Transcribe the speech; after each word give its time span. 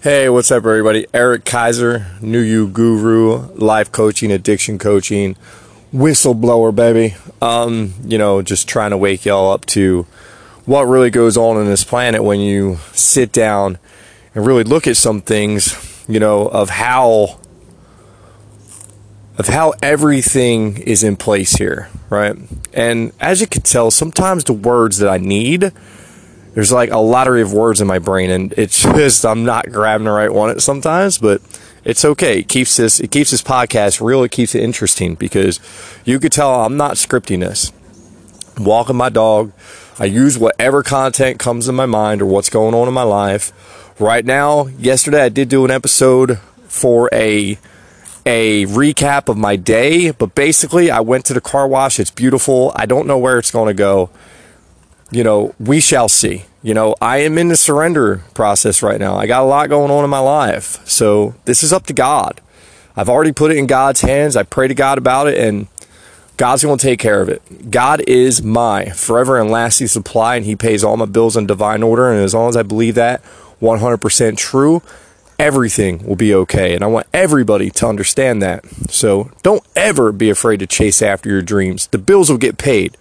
Hey, 0.00 0.28
what's 0.28 0.52
up, 0.52 0.58
everybody? 0.58 1.08
Eric 1.12 1.44
Kaiser, 1.44 2.06
New 2.20 2.38
You 2.38 2.68
Guru, 2.68 3.52
life 3.56 3.90
coaching, 3.90 4.30
addiction 4.30 4.78
coaching, 4.78 5.34
whistleblower, 5.92 6.72
baby. 6.72 7.16
Um, 7.42 7.94
you 8.04 8.16
know, 8.16 8.40
just 8.40 8.68
trying 8.68 8.92
to 8.92 8.96
wake 8.96 9.24
y'all 9.24 9.50
up 9.50 9.66
to 9.66 10.04
what 10.66 10.82
really 10.82 11.10
goes 11.10 11.36
on 11.36 11.60
in 11.60 11.66
this 11.66 11.82
planet 11.82 12.22
when 12.22 12.38
you 12.38 12.78
sit 12.92 13.32
down 13.32 13.76
and 14.36 14.46
really 14.46 14.62
look 14.62 14.86
at 14.86 14.96
some 14.96 15.20
things, 15.20 15.74
you 16.06 16.20
know, 16.20 16.46
of 16.46 16.70
how 16.70 17.40
of 19.36 19.48
how 19.48 19.74
everything 19.82 20.76
is 20.76 21.02
in 21.02 21.16
place 21.16 21.56
here, 21.56 21.88
right? 22.08 22.36
And 22.72 23.10
as 23.18 23.40
you 23.40 23.48
can 23.48 23.62
tell, 23.62 23.90
sometimes 23.90 24.44
the 24.44 24.52
words 24.52 24.98
that 24.98 25.08
I 25.08 25.18
need 25.18 25.72
there's 26.58 26.72
like 26.72 26.90
a 26.90 26.98
lottery 26.98 27.40
of 27.40 27.52
words 27.52 27.80
in 27.80 27.86
my 27.86 28.00
brain 28.00 28.32
and 28.32 28.52
it's 28.56 28.82
just 28.96 29.24
I'm 29.24 29.44
not 29.44 29.70
grabbing 29.70 30.06
the 30.06 30.10
right 30.10 30.32
one 30.32 30.58
sometimes, 30.58 31.16
but 31.16 31.40
it's 31.84 32.04
okay. 32.04 32.40
It 32.40 32.48
keeps 32.48 32.76
this 32.76 32.98
it 32.98 33.12
keeps 33.12 33.30
this 33.30 33.42
podcast 33.42 34.04
real, 34.04 34.24
it 34.24 34.32
keeps 34.32 34.56
it 34.56 34.64
interesting 34.64 35.14
because 35.14 35.60
you 36.04 36.18
could 36.18 36.32
tell 36.32 36.64
I'm 36.64 36.76
not 36.76 36.94
scripting 36.94 37.38
this. 37.38 37.72
Walking 38.58 38.96
my 38.96 39.08
dog. 39.08 39.52
I 40.00 40.06
use 40.06 40.36
whatever 40.36 40.82
content 40.82 41.38
comes 41.38 41.68
in 41.68 41.76
my 41.76 41.86
mind 41.86 42.22
or 42.22 42.26
what's 42.26 42.50
going 42.50 42.74
on 42.74 42.88
in 42.88 42.94
my 42.94 43.04
life. 43.04 43.52
Right 44.00 44.24
now, 44.24 44.66
yesterday 44.66 45.22
I 45.22 45.28
did 45.28 45.48
do 45.48 45.64
an 45.64 45.70
episode 45.70 46.40
for 46.66 47.08
a 47.12 47.56
a 48.26 48.66
recap 48.66 49.28
of 49.28 49.36
my 49.36 49.54
day, 49.54 50.10
but 50.10 50.34
basically 50.34 50.90
I 50.90 50.98
went 50.98 51.24
to 51.26 51.34
the 51.34 51.40
car 51.40 51.68
wash. 51.68 52.00
It's 52.00 52.10
beautiful. 52.10 52.72
I 52.74 52.84
don't 52.84 53.06
know 53.06 53.16
where 53.16 53.38
it's 53.38 53.52
going 53.52 53.68
to 53.68 53.74
go 53.74 54.10
you 55.10 55.24
know, 55.24 55.54
we 55.58 55.80
shall 55.80 56.08
see. 56.08 56.44
You 56.62 56.74
know, 56.74 56.94
I 57.00 57.18
am 57.18 57.38
in 57.38 57.48
the 57.48 57.56
surrender 57.56 58.22
process 58.34 58.82
right 58.82 58.98
now. 58.98 59.16
I 59.16 59.26
got 59.26 59.42
a 59.42 59.46
lot 59.46 59.68
going 59.68 59.90
on 59.90 60.02
in 60.02 60.10
my 60.10 60.18
life. 60.18 60.86
So 60.88 61.34
this 61.44 61.62
is 61.62 61.72
up 61.72 61.86
to 61.86 61.92
God. 61.92 62.40
I've 62.96 63.08
already 63.08 63.32
put 63.32 63.52
it 63.52 63.58
in 63.58 63.68
God's 63.68 64.00
hands. 64.00 64.34
I 64.34 64.42
pray 64.42 64.66
to 64.66 64.74
God 64.74 64.98
about 64.98 65.28
it, 65.28 65.38
and 65.38 65.68
God's 66.36 66.64
going 66.64 66.78
to 66.78 66.84
take 66.84 66.98
care 66.98 67.20
of 67.20 67.28
it. 67.28 67.70
God 67.70 68.02
is 68.08 68.42
my 68.42 68.86
forever 68.86 69.40
and 69.40 69.50
lasting 69.50 69.86
supply, 69.86 70.34
and 70.34 70.44
He 70.44 70.56
pays 70.56 70.82
all 70.82 70.96
my 70.96 71.04
bills 71.04 71.36
in 71.36 71.46
divine 71.46 71.84
order. 71.84 72.10
And 72.10 72.24
as 72.24 72.34
long 72.34 72.48
as 72.48 72.56
I 72.56 72.64
believe 72.64 72.96
that 72.96 73.22
100% 73.62 74.36
true, 74.36 74.82
everything 75.38 76.04
will 76.04 76.16
be 76.16 76.34
okay. 76.34 76.74
And 76.74 76.82
I 76.82 76.88
want 76.88 77.06
everybody 77.12 77.70
to 77.70 77.86
understand 77.86 78.42
that. 78.42 78.66
So 78.90 79.30
don't 79.44 79.64
ever 79.76 80.10
be 80.10 80.28
afraid 80.28 80.58
to 80.58 80.66
chase 80.66 81.00
after 81.02 81.28
your 81.28 81.42
dreams. 81.42 81.86
The 81.86 81.98
bills 81.98 82.30
will 82.30 82.38
get 82.38 82.58
paid 82.58 82.96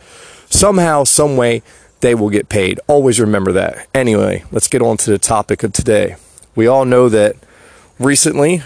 somehow, 0.48 1.06
some 1.06 1.38
way 1.38 1.64
they 2.02 2.16
will 2.16 2.30
get 2.30 2.50
paid. 2.50 2.80
Always 2.88 3.20
remember 3.20 3.52
that. 3.54 3.88
Anyway, 3.94 4.44
let's 4.52 4.68
get 4.68 4.82
on 4.82 4.98
to 4.98 5.12
the 5.12 5.18
topic 5.18 5.64
of 5.64 5.74
today. 5.74 6.16
We 6.56 6.68
all 6.68 6.86
know 6.86 7.10
that 7.10 7.36
recently 8.00 8.62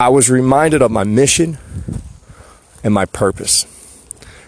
I 0.00 0.08
was 0.08 0.30
reminded 0.30 0.82
of 0.82 0.90
my 0.90 1.04
mission 1.04 1.58
and 2.84 2.94
my 2.94 3.04
purpose. 3.04 3.66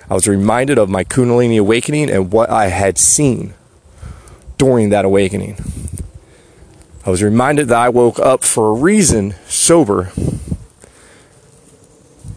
I 0.09 0.15
was 0.15 0.27
reminded 0.27 0.79
of 0.79 0.89
my 0.89 1.05
Kundalini 1.05 1.59
awakening 1.59 2.11
and 2.11 2.33
what 2.33 2.51
I 2.51 2.67
had 2.67 2.99
seen 2.99 3.55
during 4.59 4.91
that 4.91 5.05
awakening. 5.05 5.57
I 7.07 7.11
was 7.11 7.23
reminded 7.23 7.69
that 7.69 7.79
I 7.79 7.89
woke 7.89 8.19
up 8.19 8.45
for 8.45 8.71
a 8.71 8.75
reason 8.75 9.35
sober. 9.47 10.13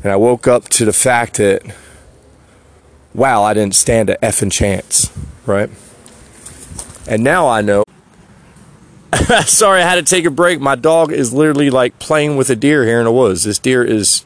And 0.03 0.11
I 0.11 0.15
woke 0.15 0.47
up 0.47 0.69
to 0.69 0.85
the 0.85 0.93
fact 0.93 1.37
that 1.37 1.63
wow, 3.13 3.43
I 3.43 3.53
didn't 3.53 3.75
stand 3.75 4.09
a 4.09 4.17
effing 4.17 4.51
chance, 4.51 5.11
right? 5.45 5.69
And 7.07 7.23
now 7.23 7.47
I 7.47 7.61
know. 7.61 7.83
Sorry, 9.45 9.81
I 9.81 9.87
had 9.87 9.95
to 9.95 10.03
take 10.03 10.25
a 10.25 10.31
break. 10.31 10.59
My 10.59 10.75
dog 10.75 11.11
is 11.11 11.33
literally 11.33 11.69
like 11.69 11.99
playing 11.99 12.37
with 12.37 12.49
a 12.49 12.55
deer 12.55 12.85
here 12.85 12.99
in 12.99 13.05
the 13.05 13.11
woods. 13.11 13.43
This 13.43 13.59
deer 13.59 13.83
is, 13.83 14.25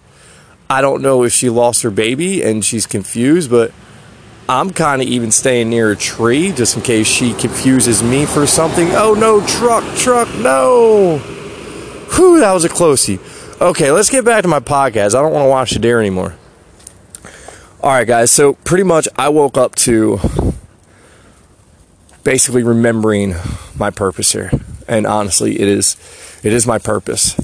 I 0.69 0.81
don't 0.81 1.02
know 1.02 1.23
if 1.23 1.33
she 1.33 1.49
lost 1.49 1.81
her 1.83 1.92
baby 1.92 2.42
and 2.42 2.64
she's 2.64 2.86
confused, 2.86 3.49
but 3.49 3.71
I'm 4.49 4.71
kind 4.71 5.02
of 5.02 5.08
even 5.08 5.31
staying 5.31 5.69
near 5.69 5.92
a 5.92 5.95
tree 5.95 6.54
just 6.54 6.77
in 6.77 6.83
case 6.83 7.08
she 7.08 7.33
confuses 7.33 8.02
me 8.02 8.25
for 8.25 8.48
something. 8.48 8.87
Oh 8.92 9.14
no, 9.14 9.45
truck, 9.45 9.83
truck, 9.98 10.33
no. 10.36 11.17
Whew, 12.15 12.39
that 12.39 12.54
was 12.54 12.64
a 12.64 12.69
closey. 12.69 13.19
Okay, 13.59 13.92
let's 13.92 14.09
get 14.09 14.23
back 14.23 14.43
to 14.43 14.48
my 14.48 14.59
podcast. 14.59 15.15
I 15.15 15.21
don't 15.21 15.33
want 15.33 15.45
to 15.45 15.49
watch 15.49 15.71
the 15.71 15.80
deer 15.80 15.99
anymore. 15.99 16.36
All 17.83 17.92
right, 17.92 18.08
guys. 18.08 18.32
So 18.32 18.54
pretty 18.54 18.83
much, 18.83 19.08
I 19.15 19.30
woke 19.30 19.55
up 19.55 19.76
to 19.76 20.20
basically 22.23 22.64
remembering 22.64 23.36
my 23.77 23.92
purpose 23.92 24.32
here, 24.32 24.52
and 24.88 25.05
honestly, 25.05 25.60
it 25.60 25.67
is 25.67 25.95
it 26.43 26.54
is 26.54 26.66
my 26.66 26.80
purpose. 26.80 27.39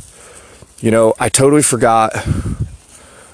You 0.80 0.90
know, 0.90 1.14
I 1.20 1.30
totally 1.30 1.62
forgot 1.62 2.14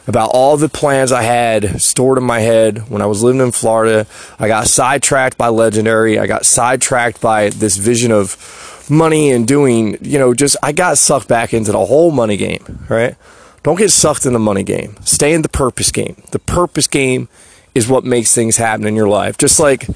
about 0.08 0.32
all 0.34 0.58
the 0.58 0.68
plans 0.68 1.14
I 1.14 1.22
had 1.22 1.82
stored 1.82 2.18
in 2.18 2.26
my 2.26 2.42
head 2.42 2.90
when 2.90 3.02
I 3.02 3.06
was 3.06 3.24
living 3.24 3.42
in 3.42 3.54
Florida. 3.54 4.06
I 4.38 4.50
got 4.50 4.68
sidetracked 4.68 5.38
by 5.38 5.48
Legendary. 5.48 6.20
I 6.20 6.28
got 6.28 6.46
sidetracked 6.46 7.22
by 7.22 7.50
this 7.50 7.78
vision 7.78 8.12
of 8.12 8.86
money 8.90 9.32
and 9.32 9.48
doing, 9.48 9.98
you 10.02 10.20
know, 10.20 10.34
just 10.34 10.58
I 10.62 10.74
got 10.74 10.98
sucked 10.98 11.30
back 11.30 11.54
into 11.54 11.72
the 11.72 11.86
whole 11.86 12.12
money 12.12 12.36
game, 12.36 12.86
right? 12.90 13.16
Don't 13.64 13.78
get 13.78 13.92
sucked 13.92 14.25
in 14.25 14.34
the 14.34 14.40
money 14.40 14.64
game. 14.64 14.96
Stay 15.03 15.34
in 15.34 15.42
the 15.42 15.50
purpose 15.50 15.92
game. 15.92 16.22
The 16.31 16.40
purpose 16.40 16.88
game 16.88 17.28
is 17.75 17.88
what 17.88 18.03
makes 18.03 18.34
things 18.34 18.58
happen 18.58 18.86
in 18.86 18.96
your 18.96 19.08
life. 19.08 19.38
Just 19.38 19.59
like 19.59 19.88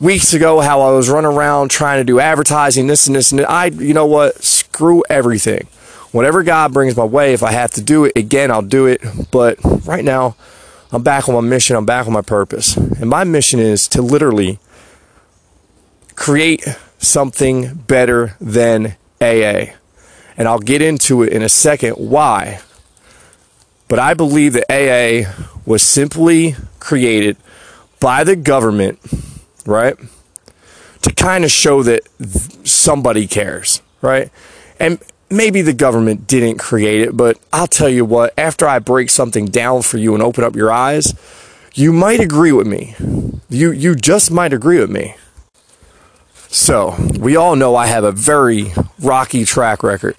weeks 0.00 0.32
ago, 0.34 0.60
how 0.60 0.80
I 0.80 0.92
was 0.92 1.08
running 1.08 1.32
around 1.32 1.70
trying 1.70 2.00
to 2.00 2.04
do 2.04 2.20
advertising, 2.20 2.86
this 2.86 3.06
and 3.06 3.16
this 3.16 3.32
and 3.32 3.44
I, 3.46 3.66
you 3.66 3.94
know 3.94 4.06
what? 4.06 4.42
Screw 4.42 5.02
everything. 5.08 5.66
Whatever 6.12 6.42
God 6.42 6.72
brings 6.72 6.96
my 6.96 7.04
way, 7.04 7.34
if 7.34 7.42
I 7.42 7.52
have 7.52 7.72
to 7.72 7.82
do 7.82 8.04
it 8.04 8.12
again, 8.16 8.50
I'll 8.50 8.62
do 8.62 8.86
it. 8.86 9.02
But 9.30 9.58
right 9.86 10.04
now, 10.04 10.36
I'm 10.92 11.02
back 11.02 11.28
on 11.28 11.34
my 11.34 11.40
mission. 11.40 11.76
I'm 11.76 11.86
back 11.86 12.06
on 12.06 12.12
my 12.12 12.22
purpose. 12.22 12.76
And 12.76 13.10
my 13.10 13.24
mission 13.24 13.60
is 13.60 13.88
to 13.88 14.00
literally 14.00 14.58
create 16.14 16.64
something 16.98 17.74
better 17.74 18.36
than 18.40 18.96
AA. 19.20 19.74
And 20.38 20.48
I'll 20.48 20.58
get 20.58 20.80
into 20.80 21.22
it 21.22 21.32
in 21.32 21.42
a 21.42 21.48
second 21.48 21.94
why. 21.94 22.60
But 23.88 23.98
I 23.98 24.14
believe 24.14 24.52
that 24.54 24.64
AA 24.70 25.32
was 25.64 25.82
simply 25.82 26.56
created 26.80 27.36
by 28.00 28.24
the 28.24 28.36
government, 28.36 28.98
right? 29.64 29.96
To 31.02 31.14
kind 31.14 31.44
of 31.44 31.50
show 31.50 31.82
that 31.84 32.02
somebody 32.64 33.26
cares, 33.26 33.80
right? 34.02 34.30
And 34.80 34.98
maybe 35.30 35.62
the 35.62 35.72
government 35.72 36.26
didn't 36.26 36.58
create 36.58 37.00
it, 37.00 37.16
but 37.16 37.38
I'll 37.52 37.66
tell 37.66 37.88
you 37.88 38.04
what, 38.04 38.34
after 38.38 38.66
I 38.66 38.78
break 38.78 39.10
something 39.10 39.46
down 39.46 39.82
for 39.82 39.98
you 39.98 40.14
and 40.14 40.22
open 40.22 40.44
up 40.44 40.56
your 40.56 40.72
eyes, 40.72 41.14
you 41.74 41.92
might 41.92 42.20
agree 42.20 42.52
with 42.52 42.66
me. 42.66 42.94
You 43.48 43.70
you 43.70 43.94
just 43.94 44.30
might 44.30 44.52
agree 44.52 44.80
with 44.80 44.90
me. 44.90 45.14
So, 46.48 46.96
we 47.18 47.36
all 47.36 47.54
know 47.54 47.76
I 47.76 47.86
have 47.86 48.04
a 48.04 48.12
very 48.12 48.72
rocky 48.98 49.44
track 49.44 49.82
record 49.82 50.18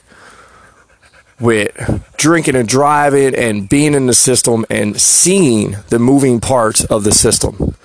with 1.39 2.03
drinking 2.17 2.55
and 2.55 2.67
driving 2.67 3.35
and 3.35 3.69
being 3.69 3.93
in 3.93 4.07
the 4.07 4.13
system 4.13 4.65
and 4.69 4.99
seeing 4.99 5.75
the 5.89 5.99
moving 5.99 6.39
parts 6.39 6.83
of 6.85 7.03
the 7.03 7.11
system. 7.11 7.75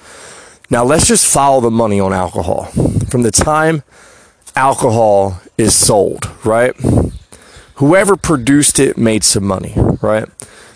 Now, 0.70 0.84
let's 0.84 1.06
just 1.06 1.26
follow 1.26 1.60
the 1.60 1.70
money 1.70 2.00
on 2.00 2.12
alcohol. 2.12 2.64
From 3.10 3.22
the 3.22 3.30
time 3.30 3.82
alcohol 4.56 5.40
is 5.58 5.74
sold, 5.74 6.30
right? 6.44 6.74
Whoever 7.74 8.16
produced 8.16 8.78
it 8.78 8.96
made 8.96 9.24
some 9.24 9.44
money, 9.44 9.74
right? 10.00 10.28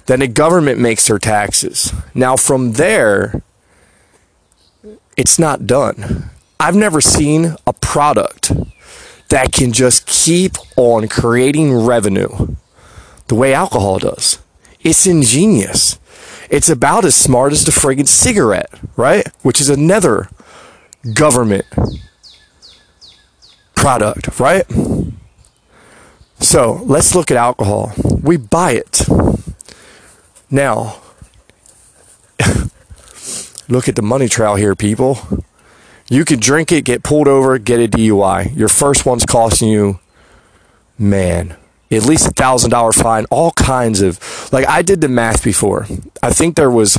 Then 0.04 0.20
the 0.20 0.28
government 0.28 0.78
makes 0.78 1.06
their 1.08 1.18
taxes. 1.18 1.92
Now, 2.14 2.36
from 2.36 2.72
there, 2.72 3.42
it's 5.16 5.38
not 5.38 5.66
done. 5.66 6.30
I've 6.60 6.76
never 6.76 7.00
seen 7.00 7.56
a 7.66 7.72
product 7.72 8.52
that 9.28 9.52
can 9.52 9.72
just 9.72 10.06
keep 10.06 10.56
on 10.76 11.08
creating 11.08 11.74
revenue 11.74 12.56
the 13.28 13.34
way 13.34 13.52
alcohol 13.52 13.98
does. 13.98 14.38
It's 14.80 15.06
ingenious. 15.06 15.98
It's 16.48 16.68
about 16.68 17.04
as 17.04 17.14
smart 17.14 17.52
as 17.52 17.64
the 17.64 17.72
friggin' 17.72 18.06
cigarette, 18.06 18.70
right? 18.96 19.26
Which 19.42 19.60
is 19.60 19.68
another 19.68 20.28
government 21.14 21.66
product, 23.74 24.38
right? 24.38 24.64
So 26.38 26.80
let's 26.84 27.14
look 27.14 27.30
at 27.30 27.36
alcohol. 27.36 27.92
We 28.22 28.36
buy 28.36 28.72
it. 28.72 29.02
Now, 30.50 31.00
look 33.68 33.88
at 33.88 33.96
the 33.96 34.02
money 34.02 34.28
trail 34.28 34.54
here, 34.54 34.74
people. 34.76 35.18
You 36.08 36.24
could 36.24 36.40
drink 36.40 36.70
it, 36.70 36.84
get 36.84 37.02
pulled 37.02 37.26
over, 37.26 37.58
get 37.58 37.80
a 37.80 37.88
DUI. 37.88 38.56
Your 38.56 38.68
first 38.68 39.04
one's 39.04 39.26
costing 39.26 39.68
you, 39.68 39.98
man, 40.96 41.56
at 41.90 42.04
least 42.04 42.26
a 42.26 42.30
thousand 42.30 42.70
dollar 42.70 42.92
fine, 42.92 43.26
all 43.30 43.52
kinds 43.52 44.00
of 44.00 44.18
like 44.52 44.66
I 44.68 44.82
did 44.82 45.00
the 45.00 45.08
math 45.08 45.44
before. 45.44 45.86
I 46.22 46.32
think 46.32 46.56
there 46.56 46.70
was 46.70 46.98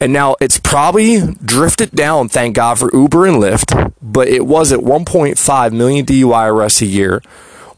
And 0.00 0.12
now 0.12 0.36
it's 0.40 0.58
probably 0.58 1.34
drifted 1.42 1.90
down, 1.92 2.28
thank 2.28 2.54
God 2.54 2.78
for 2.78 2.90
Uber 2.94 3.26
and 3.26 3.36
Lyft, 3.38 3.92
but 4.02 4.28
it 4.28 4.46
was 4.46 4.70
at 4.70 4.80
1.5 4.80 5.72
million 5.72 6.04
DUI 6.04 6.48
arrests 6.52 6.82
a 6.82 6.86
year 6.86 7.22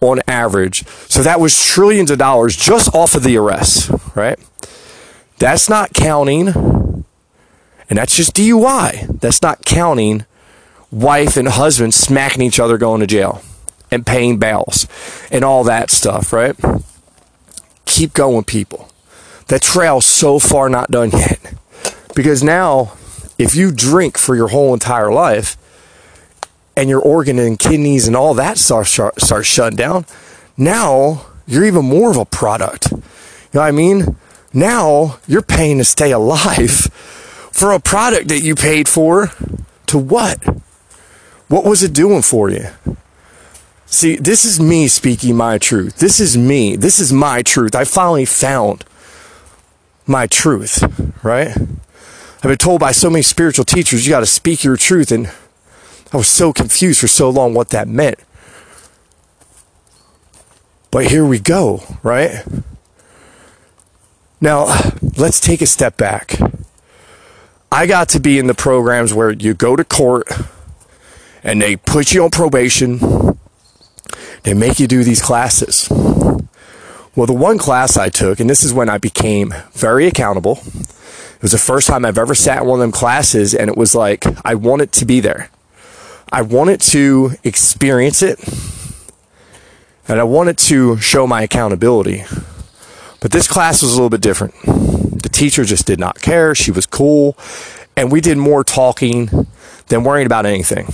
on 0.00 0.20
average. 0.26 0.86
So 1.08 1.22
that 1.22 1.40
was 1.40 1.64
trillions 1.64 2.10
of 2.10 2.18
dollars 2.18 2.56
just 2.56 2.92
off 2.94 3.14
of 3.14 3.22
the 3.22 3.36
arrests, 3.36 3.90
right? 4.16 4.38
That's 5.38 5.68
not 5.68 5.92
counting, 5.94 6.48
and 6.48 7.04
that's 7.98 8.16
just 8.16 8.34
DUI. 8.34 9.20
That's 9.20 9.40
not 9.40 9.64
counting 9.64 10.26
wife 10.90 11.36
and 11.36 11.48
husband 11.48 11.94
smacking 11.94 12.42
each 12.42 12.58
other 12.58 12.78
going 12.78 13.00
to 13.00 13.06
jail 13.06 13.42
and 13.90 14.06
paying 14.06 14.38
bails 14.38 14.86
and 15.30 15.44
all 15.44 15.64
that 15.64 15.90
stuff, 15.90 16.32
right? 16.32 16.56
Keep 17.86 18.12
going, 18.12 18.44
people. 18.44 18.90
That 19.48 19.62
trail's 19.62 20.06
so 20.06 20.38
far 20.38 20.68
not 20.68 20.90
done 20.90 21.10
yet. 21.10 21.54
Because 22.14 22.42
now, 22.42 22.92
if 23.38 23.54
you 23.54 23.72
drink 23.72 24.18
for 24.18 24.34
your 24.34 24.48
whole 24.48 24.74
entire 24.74 25.12
life 25.12 25.56
and 26.76 26.88
your 26.88 27.00
organ 27.00 27.38
and 27.38 27.58
kidneys 27.58 28.06
and 28.06 28.16
all 28.16 28.34
that 28.34 28.58
start, 28.58 28.86
start, 28.86 29.20
start 29.20 29.46
shutting 29.46 29.76
down, 29.76 30.04
now 30.56 31.26
you're 31.46 31.64
even 31.64 31.84
more 31.84 32.10
of 32.10 32.16
a 32.16 32.24
product. 32.24 32.90
You 32.92 32.98
know 33.54 33.60
what 33.60 33.68
I 33.68 33.70
mean? 33.70 34.16
Now 34.52 35.18
you're 35.26 35.42
paying 35.42 35.78
to 35.78 35.84
stay 35.84 36.12
alive 36.12 36.70
for 37.52 37.72
a 37.72 37.80
product 37.80 38.28
that 38.28 38.40
you 38.40 38.54
paid 38.54 38.88
for 38.88 39.32
to 39.86 39.98
what? 39.98 40.38
What 41.48 41.64
was 41.64 41.82
it 41.82 41.92
doing 41.94 42.22
for 42.22 42.50
you? 42.50 42.66
See, 43.90 44.16
this 44.16 44.44
is 44.44 44.60
me 44.60 44.86
speaking 44.86 45.34
my 45.34 45.56
truth. 45.56 45.96
This 45.96 46.20
is 46.20 46.36
me. 46.36 46.76
This 46.76 47.00
is 47.00 47.10
my 47.10 47.40
truth. 47.40 47.74
I 47.74 47.84
finally 47.84 48.26
found 48.26 48.84
my 50.06 50.26
truth, 50.26 50.82
right? 51.24 51.56
I've 51.56 52.42
been 52.42 52.58
told 52.58 52.80
by 52.80 52.92
so 52.92 53.08
many 53.08 53.22
spiritual 53.22 53.64
teachers, 53.64 54.06
you 54.06 54.10
got 54.10 54.20
to 54.20 54.26
speak 54.26 54.62
your 54.62 54.76
truth. 54.76 55.10
And 55.10 55.32
I 56.12 56.18
was 56.18 56.28
so 56.28 56.52
confused 56.52 57.00
for 57.00 57.08
so 57.08 57.30
long 57.30 57.54
what 57.54 57.70
that 57.70 57.88
meant. 57.88 58.18
But 60.90 61.06
here 61.06 61.24
we 61.24 61.38
go, 61.38 61.82
right? 62.02 62.44
Now, 64.38 64.66
let's 65.16 65.40
take 65.40 65.62
a 65.62 65.66
step 65.66 65.96
back. 65.96 66.38
I 67.72 67.86
got 67.86 68.10
to 68.10 68.20
be 68.20 68.38
in 68.38 68.48
the 68.48 68.54
programs 68.54 69.14
where 69.14 69.30
you 69.30 69.54
go 69.54 69.76
to 69.76 69.84
court 69.84 70.30
and 71.42 71.60
they 71.60 71.76
put 71.76 72.12
you 72.12 72.24
on 72.24 72.30
probation. 72.30 73.38
They 74.48 74.54
make 74.54 74.80
you 74.80 74.86
do 74.86 75.04
these 75.04 75.20
classes. 75.20 75.90
Well, 77.14 77.26
the 77.26 77.34
one 77.34 77.58
class 77.58 77.98
I 77.98 78.08
took, 78.08 78.40
and 78.40 78.48
this 78.48 78.64
is 78.64 78.72
when 78.72 78.88
I 78.88 78.96
became 78.96 79.52
very 79.74 80.06
accountable. 80.06 80.60
It 80.64 81.42
was 81.42 81.52
the 81.52 81.58
first 81.58 81.86
time 81.86 82.06
I've 82.06 82.16
ever 82.16 82.34
sat 82.34 82.62
in 82.62 82.66
one 82.66 82.80
of 82.80 82.80
them 82.80 82.90
classes, 82.90 83.54
and 83.54 83.68
it 83.68 83.76
was 83.76 83.94
like 83.94 84.24
I 84.46 84.54
wanted 84.54 84.90
to 84.92 85.04
be 85.04 85.20
there. 85.20 85.50
I 86.32 86.40
wanted 86.40 86.80
to 86.80 87.32
experience 87.44 88.22
it, 88.22 88.38
and 90.08 90.18
I 90.18 90.24
wanted 90.24 90.56
to 90.56 90.96
show 90.96 91.26
my 91.26 91.42
accountability. 91.42 92.24
But 93.20 93.32
this 93.32 93.46
class 93.46 93.82
was 93.82 93.92
a 93.92 93.96
little 93.96 94.08
bit 94.08 94.22
different. 94.22 94.54
The 94.64 95.28
teacher 95.30 95.64
just 95.64 95.86
did 95.86 96.00
not 96.00 96.22
care. 96.22 96.54
She 96.54 96.70
was 96.70 96.86
cool, 96.86 97.36
and 97.98 98.10
we 98.10 98.22
did 98.22 98.38
more 98.38 98.64
talking 98.64 99.46
than 99.88 100.04
worrying 100.04 100.24
about 100.24 100.46
anything. 100.46 100.86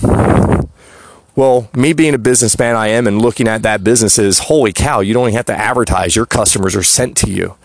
Well, 1.35 1.69
me 1.75 1.91
being 1.91 2.13
a 2.13 2.17
businessman 2.17 2.77
I 2.77 2.87
am 2.87 3.07
and 3.07 3.21
looking 3.21 3.47
at 3.47 3.61
that 3.63 3.83
business 3.83 4.17
is 4.17 4.39
holy 4.39 4.71
cow, 4.71 5.01
you 5.01 5.13
don't 5.13 5.27
even 5.27 5.35
have 5.35 5.45
to 5.47 5.57
advertise. 5.57 6.15
Your 6.15 6.25
customers 6.25 6.75
are 6.77 6.83
sent 6.83 7.17
to 7.17 7.29
you. 7.29 7.55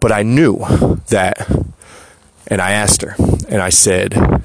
But 0.00 0.10
I 0.10 0.24
knew 0.24 0.58
that, 1.08 1.48
and 2.48 2.60
I 2.60 2.72
asked 2.72 3.02
her, 3.02 3.14
and 3.48 3.62
I 3.62 3.68
said, 3.68 4.12
Can 4.12 4.42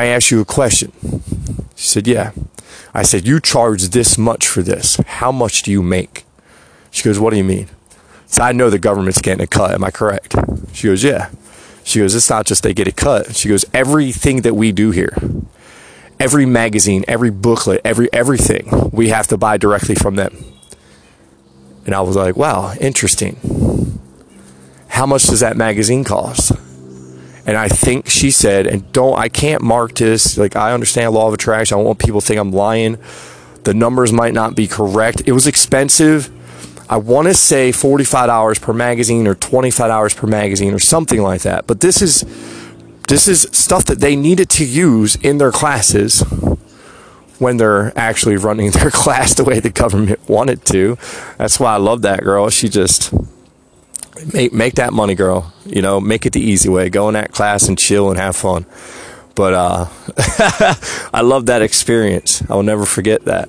I 0.00 0.06
ask 0.06 0.30
you 0.30 0.40
a 0.40 0.46
question? 0.46 0.90
She 1.76 1.86
said, 1.86 2.06
Yeah. 2.06 2.32
I 2.94 3.02
said, 3.02 3.26
You 3.26 3.40
charge 3.40 3.90
this 3.90 4.16
much 4.16 4.48
for 4.48 4.62
this. 4.62 4.96
How 5.06 5.30
much 5.30 5.62
do 5.62 5.70
you 5.70 5.82
make? 5.82 6.24
She 6.90 7.02
goes, 7.02 7.20
What 7.20 7.30
do 7.30 7.36
you 7.36 7.44
mean? 7.44 7.68
So 8.26 8.42
I 8.42 8.52
know 8.52 8.70
the 8.70 8.78
government's 8.78 9.20
getting 9.20 9.44
a 9.44 9.46
cut. 9.46 9.72
Am 9.72 9.84
I 9.84 9.90
correct? 9.90 10.34
She 10.72 10.86
goes, 10.86 11.04
Yeah. 11.04 11.28
She 11.84 11.98
goes, 11.98 12.14
It's 12.14 12.30
not 12.30 12.46
just 12.46 12.62
they 12.62 12.72
get 12.72 12.88
a 12.88 12.92
cut. 12.92 13.36
She 13.36 13.50
goes, 13.50 13.66
Everything 13.74 14.40
that 14.42 14.54
we 14.54 14.72
do 14.72 14.92
here, 14.92 15.14
every 16.20 16.44
magazine, 16.46 17.04
every 17.08 17.30
booklet, 17.30 17.80
every 17.84 18.12
everything, 18.12 18.90
we 18.92 19.08
have 19.08 19.26
to 19.28 19.38
buy 19.38 19.56
directly 19.56 19.94
from 19.94 20.14
them. 20.14 20.36
And 21.86 21.94
I 21.94 22.02
was 22.02 22.14
like, 22.14 22.36
wow, 22.36 22.74
interesting. 22.74 23.36
How 24.88 25.06
much 25.06 25.24
does 25.24 25.40
that 25.40 25.56
magazine 25.56 26.04
cost? 26.04 26.52
And 27.46 27.56
I 27.56 27.68
think 27.68 28.08
she 28.08 28.30
said, 28.30 28.66
and 28.66 28.92
don't 28.92 29.18
I 29.18 29.28
can't 29.28 29.62
mark 29.62 29.94
this, 29.94 30.36
like 30.36 30.54
I 30.54 30.72
understand 30.72 31.14
law 31.14 31.26
of 31.26 31.34
attraction. 31.34 31.74
I 31.74 31.78
don't 31.78 31.86
want 31.86 31.98
people 31.98 32.20
to 32.20 32.26
think 32.26 32.38
I'm 32.38 32.52
lying. 32.52 32.98
The 33.64 33.72
numbers 33.74 34.12
might 34.12 34.34
not 34.34 34.54
be 34.54 34.68
correct. 34.68 35.22
It 35.26 35.32
was 35.32 35.46
expensive. 35.46 36.30
I 36.88 36.98
want 36.98 37.28
to 37.28 37.34
say 37.34 37.70
$45 37.70 38.60
per 38.60 38.72
magazine 38.72 39.26
or 39.26 39.34
$25 39.34 40.16
per 40.16 40.26
magazine 40.26 40.74
or 40.74 40.78
something 40.78 41.22
like 41.22 41.42
that. 41.42 41.66
But 41.66 41.80
this 41.80 42.02
is 42.02 42.24
this 43.08 43.28
is 43.28 43.48
stuff 43.52 43.84
that 43.86 44.00
they 44.00 44.16
needed 44.16 44.48
to 44.50 44.64
use 44.64 45.16
in 45.16 45.38
their 45.38 45.52
classes 45.52 46.20
when 47.40 47.56
they're 47.56 47.96
actually 47.98 48.36
running 48.36 48.70
their 48.72 48.90
class 48.90 49.34
the 49.34 49.44
way 49.44 49.60
the 49.60 49.70
government 49.70 50.20
wanted 50.28 50.64
to. 50.66 50.96
That's 51.38 51.58
why 51.58 51.74
I 51.74 51.78
love 51.78 52.02
that 52.02 52.22
girl. 52.22 52.50
She 52.50 52.68
just 52.68 53.12
make 54.32 54.52
make 54.52 54.74
that 54.74 54.92
money, 54.92 55.14
girl. 55.14 55.52
You 55.64 55.82
know, 55.82 56.00
make 56.00 56.26
it 56.26 56.32
the 56.32 56.40
easy 56.40 56.68
way. 56.68 56.90
Go 56.90 57.08
in 57.08 57.14
that 57.14 57.32
class 57.32 57.68
and 57.68 57.78
chill 57.78 58.10
and 58.10 58.18
have 58.18 58.36
fun. 58.36 58.66
But 59.34 59.54
uh, 59.54 59.86
I 61.14 61.22
love 61.22 61.46
that 61.46 61.62
experience. 61.62 62.42
I 62.50 62.54
will 62.54 62.62
never 62.62 62.84
forget 62.84 63.24
that. 63.24 63.48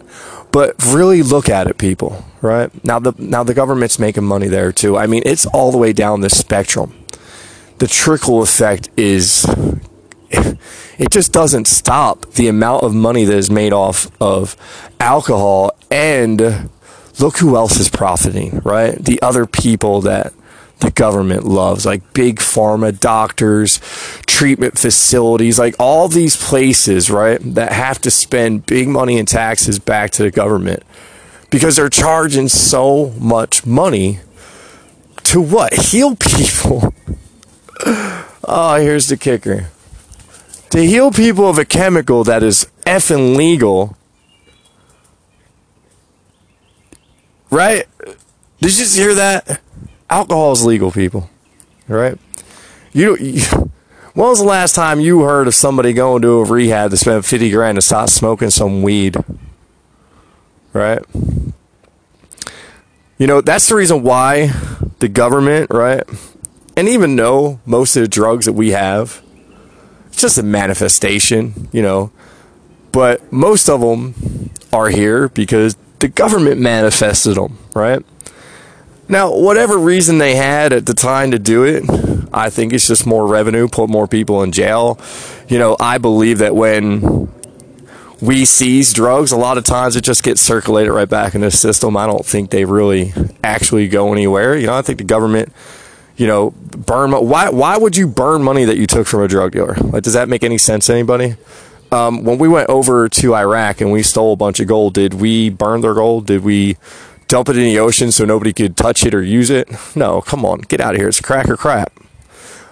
But 0.52 0.76
really 0.86 1.22
look 1.22 1.50
at 1.50 1.68
it, 1.68 1.78
people. 1.78 2.26
Right 2.42 2.72
now, 2.84 3.00
the 3.00 3.14
now 3.18 3.44
the 3.44 3.54
government's 3.54 4.00
making 4.00 4.24
money 4.24 4.48
there 4.48 4.72
too. 4.72 4.98
I 4.98 5.08
mean, 5.08 5.24
it's 5.26 5.46
all 5.46 5.72
the 5.72 5.78
way 5.78 5.94
down 5.94 6.22
the 6.22 6.30
spectrum 6.30 6.94
the 7.82 7.88
trickle 7.88 8.44
effect 8.44 8.90
is 8.96 9.44
it 10.30 11.10
just 11.10 11.34
doesn't 11.34 11.66
stop 11.66 12.32
the 12.34 12.48
amount 12.48 12.84
of 12.84 12.94
money 12.94 13.26
that 13.26 13.36
is 13.36 13.50
made 13.50 13.74
off 13.74 14.12
of 14.22 14.56
alcohol 15.00 15.72
and 15.90 16.70
look 17.20 17.38
who 17.38 17.56
else 17.56 17.80
is 17.80 17.90
profiting 17.90 18.60
right? 18.60 19.04
The 19.04 19.20
other 19.24 19.48
people 19.48 20.00
that 20.02 20.32
the 20.78 20.92
government 20.92 21.44
loves 21.44 21.84
like 21.84 22.14
big 22.14 22.36
pharma 22.36 23.00
doctors 23.00 23.80
treatment 24.28 24.78
facilities 24.78 25.58
like 25.58 25.74
all 25.80 26.08
these 26.08 26.36
places 26.36 27.10
right 27.10 27.40
that 27.56 27.72
have 27.72 28.00
to 28.02 28.12
spend 28.12 28.68
big 28.68 28.90
money 28.90 29.18
in 29.18 29.26
taxes 29.26 29.80
back 29.80 30.12
to 30.12 30.22
the 30.22 30.30
government 30.30 30.84
because 31.50 31.78
they're 31.78 31.90
charging 31.90 32.48
so 32.48 33.10
much 33.20 33.66
money 33.66 34.20
to 35.24 35.42
what? 35.42 35.74
Heal 35.90 36.16
people 36.16 36.94
oh, 38.44 38.78
here's 38.80 39.08
the 39.08 39.18
kicker. 39.18 39.70
To 40.72 40.80
heal 40.80 41.12
people 41.12 41.50
of 41.50 41.58
a 41.58 41.66
chemical 41.66 42.24
that 42.24 42.44
is 42.44 42.68
effing 42.86 43.36
legal, 43.36 43.98
right? 47.50 47.86
Did 48.06 48.18
you 48.62 48.70
just 48.70 48.98
hear 48.98 49.14
that? 49.16 49.62
Alcohol 50.10 50.52
is 50.52 50.66
legal, 50.66 50.92
people. 50.92 51.30
Right? 51.88 52.18
You, 52.94 53.18
you 53.18 53.42
when 54.14 54.28
was 54.28 54.40
the 54.40 54.46
last 54.46 54.76
time 54.76 55.00
you 55.00 55.22
heard 55.22 55.48
of 55.48 55.56
somebody 55.56 55.94
going 55.94 56.22
to 56.24 56.42
a 56.42 56.44
rehab 56.44 56.92
to 56.92 56.98
spend 56.98 57.26
50 57.26 57.50
grand 57.52 57.76
to 57.78 57.82
stop 57.82 58.10
smoking 58.10 58.50
some 58.50 58.82
weed? 58.82 59.16
Right? 60.74 61.00
You 63.18 63.28
know, 63.28 63.40
that's 63.40 63.70
the 63.70 63.76
reason 63.76 64.04
why 64.04 64.48
the 65.00 65.08
government, 65.08 65.72
right? 65.72 66.04
And 66.76 66.88
even 66.88 67.16
though 67.16 67.60
most 67.66 67.96
of 67.96 68.04
the 68.04 68.08
drugs 68.08 68.46
that 68.46 68.54
we 68.54 68.70
have, 68.70 69.22
it's 70.08 70.22
just 70.22 70.38
a 70.38 70.44
manifestation, 70.44 71.70
you 71.72 71.82
know, 71.82 72.12
but 72.92 73.32
most 73.32 73.70
of 73.70 73.82
them 73.82 74.50
are 74.74 74.90
here 74.90 75.30
because 75.30 75.76
the 76.00 76.08
government 76.08 76.60
manifested 76.60 77.36
them, 77.36 77.58
right? 77.74 78.04
Now, 79.08 79.36
whatever 79.36 79.78
reason 79.78 80.18
they 80.18 80.36
had 80.36 80.72
at 80.72 80.86
the 80.86 80.94
time 80.94 81.32
to 81.32 81.40
do 81.40 81.64
it, 81.64 81.84
I 82.34 82.50
think 82.50 82.72
it's 82.72 82.88
just 82.88 83.06
more 83.06 83.28
revenue, 83.28 83.68
put 83.68 83.90
more 83.90 84.08
people 84.08 84.42
in 84.42 84.52
jail. 84.52 85.00
You 85.50 85.60
know, 85.60 85.76
I 85.80 85.98
believe 85.98 86.38
that 86.38 86.56
when 86.56 87.30
we 88.22 88.46
seize 88.46 88.94
drugs, 88.94 89.32
a 89.32 89.38
lot 89.38 89.58
of 89.58 89.66
times 89.66 89.96
it 89.96 90.04
just 90.04 90.24
gets 90.24 90.40
circulated 90.40 90.94
right 90.94 91.10
back 91.10 91.36
in 91.36 91.42
the 91.42 91.52
system. 91.52 91.98
I 91.98 92.08
don't 92.08 92.26
think 92.26 92.52
they 92.52 92.64
really 92.64 93.14
actually 93.44 93.90
go 93.90 94.14
anywhere. 94.14 94.56
You 94.56 94.68
know, 94.68 94.76
I 94.76 94.82
think 94.82 95.00
the 95.00 95.04
government 95.04 95.52
you 96.22 96.28
know, 96.28 96.52
burn. 96.52 97.12
Why 97.14 97.50
why 97.50 97.78
would 97.78 97.98
you 97.98 98.06
burn 98.06 98.44
money 98.44 98.64
that 98.64 98.78
you 98.78 98.86
took 98.86 99.08
from 99.08 99.24
a 99.24 99.28
drug 99.28 99.54
dealer? 99.54 99.74
Like, 99.74 100.04
does 100.04 100.14
that 100.14 100.30
make 100.30 100.44
any 100.44 100.60
sense 100.60 100.86
to 100.86 100.94
anybody? 100.94 101.34
Um, 101.92 102.24
when 102.24 102.38
we 102.38 102.48
went 102.48 102.70
over 102.70 103.10
to 103.10 103.36
Iraq 103.36 103.82
and 103.82 103.92
we 103.92 104.04
stole 104.04 104.34
a 104.34 104.36
bunch 104.36 104.60
of 104.60 104.68
gold, 104.68 104.94
did 104.94 105.16
we 105.16 105.50
burn 105.50 105.82
their 105.82 105.96
gold? 105.96 106.28
Did 106.28 106.44
we 106.44 106.78
dump 107.28 107.50
it 107.50 107.58
in 107.58 107.64
the 107.64 107.80
ocean 107.80 108.12
so 108.12 108.24
nobody 108.24 108.54
could 108.54 108.78
touch 108.78 109.04
it 109.04 109.16
or 109.16 109.24
use 109.24 109.50
it? 109.50 109.68
No, 109.96 110.22
come 110.22 110.46
on, 110.46 110.60
get 110.60 110.80
out 110.80 110.94
of 110.94 111.02
here. 111.02 111.08
It's 111.08 111.20
crack 111.20 111.50
or 111.50 111.58
crap. 111.58 111.92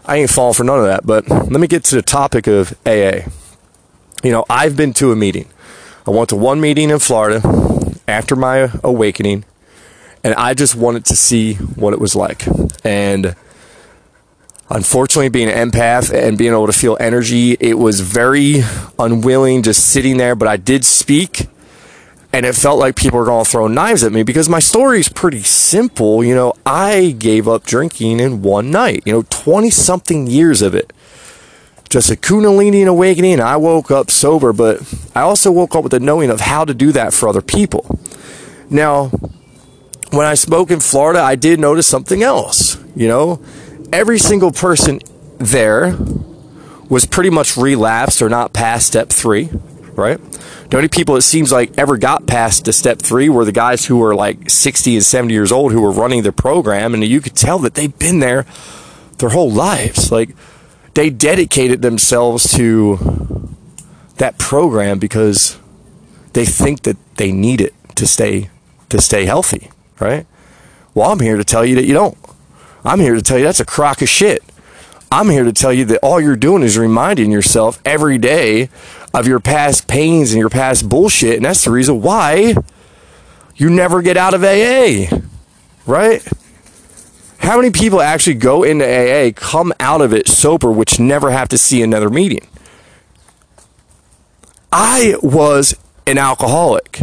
I 0.05 0.17
ain't 0.17 0.29
falling 0.29 0.53
for 0.53 0.63
none 0.63 0.77
of 0.77 0.85
that. 0.85 1.07
But 1.07 1.27
let 1.27 1.59
me 1.59 1.65
get 1.65 1.83
to 1.85 1.95
the 1.95 2.03
topic 2.03 2.45
of 2.45 2.77
AA. 2.85 3.27
You 4.23 4.31
know, 4.31 4.45
I've 4.47 4.77
been 4.77 4.93
to 4.93 5.11
a 5.11 5.15
meeting. 5.15 5.47
I 6.05 6.11
went 6.11 6.29
to 6.29 6.35
one 6.35 6.61
meeting 6.61 6.91
in 6.91 6.99
Florida 6.99 7.41
after 8.07 8.35
my 8.35 8.69
awakening, 8.83 9.43
and 10.23 10.33
I 10.35 10.53
just 10.53 10.75
wanted 10.75 11.05
to 11.05 11.15
see 11.15 11.55
what 11.55 11.93
it 11.93 11.99
was 11.99 12.15
like. 12.15 12.45
And 12.83 13.35
unfortunately, 14.69 15.29
being 15.29 15.49
an 15.49 15.71
empath 15.71 16.13
and 16.13 16.37
being 16.37 16.51
able 16.51 16.67
to 16.67 16.73
feel 16.73 16.97
energy, 16.99 17.57
it 17.59 17.77
was 17.77 18.01
very 18.01 18.61
unwilling 18.97 19.63
just 19.63 19.89
sitting 19.89 20.17
there, 20.17 20.35
but 20.35 20.47
I 20.47 20.57
did 20.57 20.85
speak 20.85 21.47
and 22.31 22.45
it 22.45 22.53
felt 22.53 22.79
like 22.79 22.95
people 22.95 23.17
were 23.17 23.25
going 23.25 23.43
to 23.43 23.49
throw 23.49 23.67
knives 23.67 24.03
at 24.03 24.11
me 24.11 24.23
because 24.23 24.47
my 24.47 24.59
story 24.59 24.99
is 24.99 25.09
pretty 25.09 25.41
simple. 25.41 26.23
You 26.23 26.35
know, 26.35 26.53
I 26.65 27.15
gave 27.17 27.47
up 27.47 27.63
drinking 27.63 28.19
in 28.19 28.43
one 28.43 28.69
night, 28.69 29.03
you 29.05 29.13
know, 29.13 29.23
20 29.29 29.69
something 29.71 30.27
years 30.27 30.61
of 30.61 30.75
it. 30.75 30.93
Just 31.89 32.11
a 32.11 32.15
Kundalini 32.15 32.85
awakening. 32.87 33.39
I 33.39 33.57
woke 33.57 33.89
up 33.89 34.11
sober, 34.11 34.53
but 34.53 34.81
I 35.15 35.21
also 35.21 35.51
woke 35.51 35.75
up 35.75 35.81
with 35.81 35.91
the 35.91 35.99
knowing 35.99 36.29
of 36.29 36.39
how 36.39 36.63
to 36.63 36.73
do 36.75 36.91
that 36.91 37.13
for 37.13 37.27
other 37.27 37.41
people. 37.41 37.99
Now, 38.69 39.11
when 40.11 40.25
I 40.25 40.33
spoke 40.33 40.71
in 40.71 40.79
Florida, 40.79 41.21
I 41.21 41.35
did 41.35 41.59
notice 41.59 41.87
something 41.87 42.23
else. 42.23 42.77
You 42.95 43.07
know, 43.07 43.41
every 43.91 44.19
single 44.19 44.51
person 44.51 44.99
there 45.37 45.95
was 46.89 47.05
pretty 47.05 47.29
much 47.29 47.55
relapsed 47.55 48.21
or 48.21 48.29
not 48.29 48.51
past 48.51 48.87
step 48.87 49.09
three, 49.09 49.49
right? 49.93 50.19
The 50.69 50.77
only 50.77 50.89
people 50.89 51.15
it 51.15 51.21
seems 51.21 51.51
like 51.51 51.77
ever 51.77 51.97
got 51.97 52.27
past 52.27 52.65
to 52.65 52.73
step 52.73 52.99
three 52.99 53.29
were 53.29 53.45
the 53.45 53.51
guys 53.51 53.85
who 53.85 53.97
were 53.97 54.15
like 54.15 54.49
60 54.49 54.95
and 54.95 55.03
70 55.03 55.33
years 55.33 55.51
old 55.51 55.71
who 55.71 55.81
were 55.81 55.91
running 55.91 56.23
the 56.23 56.31
program. 56.31 56.93
And 56.93 57.03
you 57.03 57.21
could 57.21 57.35
tell 57.35 57.59
that 57.59 57.75
they've 57.75 57.97
been 57.97 58.19
there 58.19 58.45
their 59.17 59.29
whole 59.29 59.51
lives. 59.51 60.11
Like 60.11 60.35
they 60.93 61.09
dedicated 61.09 61.81
themselves 61.81 62.51
to 62.55 63.49
that 64.17 64.37
program 64.37 64.99
because 64.99 65.57
they 66.33 66.45
think 66.45 66.83
that 66.83 66.97
they 67.15 67.31
need 67.31 67.61
it 67.61 67.73
to 67.95 68.05
stay 68.05 68.49
to 68.89 68.99
stay 68.99 69.25
healthy, 69.25 69.69
right? 69.99 70.25
Well, 70.93 71.11
I'm 71.11 71.19
here 71.19 71.37
to 71.37 71.43
tell 71.43 71.65
you 71.65 71.75
that 71.75 71.85
you 71.85 71.93
don't. 71.93 72.17
I'm 72.83 72.99
here 72.99 73.15
to 73.15 73.21
tell 73.21 73.37
you 73.37 73.43
that's 73.43 73.59
a 73.59 73.65
crock 73.65 74.01
of 74.01 74.09
shit. 74.09 74.43
I'm 75.11 75.29
here 75.29 75.43
to 75.43 75.53
tell 75.53 75.73
you 75.73 75.85
that 75.85 75.99
all 76.03 76.21
you're 76.21 76.35
doing 76.35 76.61
is 76.61 76.77
reminding 76.77 77.31
yourself 77.31 77.81
every 77.83 78.17
day 78.17 78.69
of 79.13 79.27
your 79.27 79.39
past 79.39 79.87
pains 79.87 80.31
and 80.31 80.39
your 80.39 80.49
past 80.49 80.87
bullshit. 80.87 81.35
And 81.37 81.45
that's 81.45 81.63
the 81.63 81.71
reason 81.71 82.01
why 82.01 82.55
you 83.55 83.69
never 83.69 84.01
get 84.01 84.17
out 84.17 84.33
of 84.33 84.43
AA, 84.43 85.07
right? 85.85 86.25
How 87.39 87.55
many 87.55 87.71
people 87.71 88.01
actually 88.01 88.35
go 88.35 88.63
into 88.63 88.85
AA, 88.85 89.31
come 89.35 89.73
out 89.79 90.01
of 90.01 90.13
it 90.13 90.27
sober, 90.27 90.71
which 90.71 90.99
never 90.99 91.31
have 91.31 91.49
to 91.49 91.57
see 91.57 91.81
another 91.81 92.09
meeting? 92.09 92.47
I 94.71 95.15
was 95.23 95.75
an 96.05 96.17
alcoholic. 96.17 96.99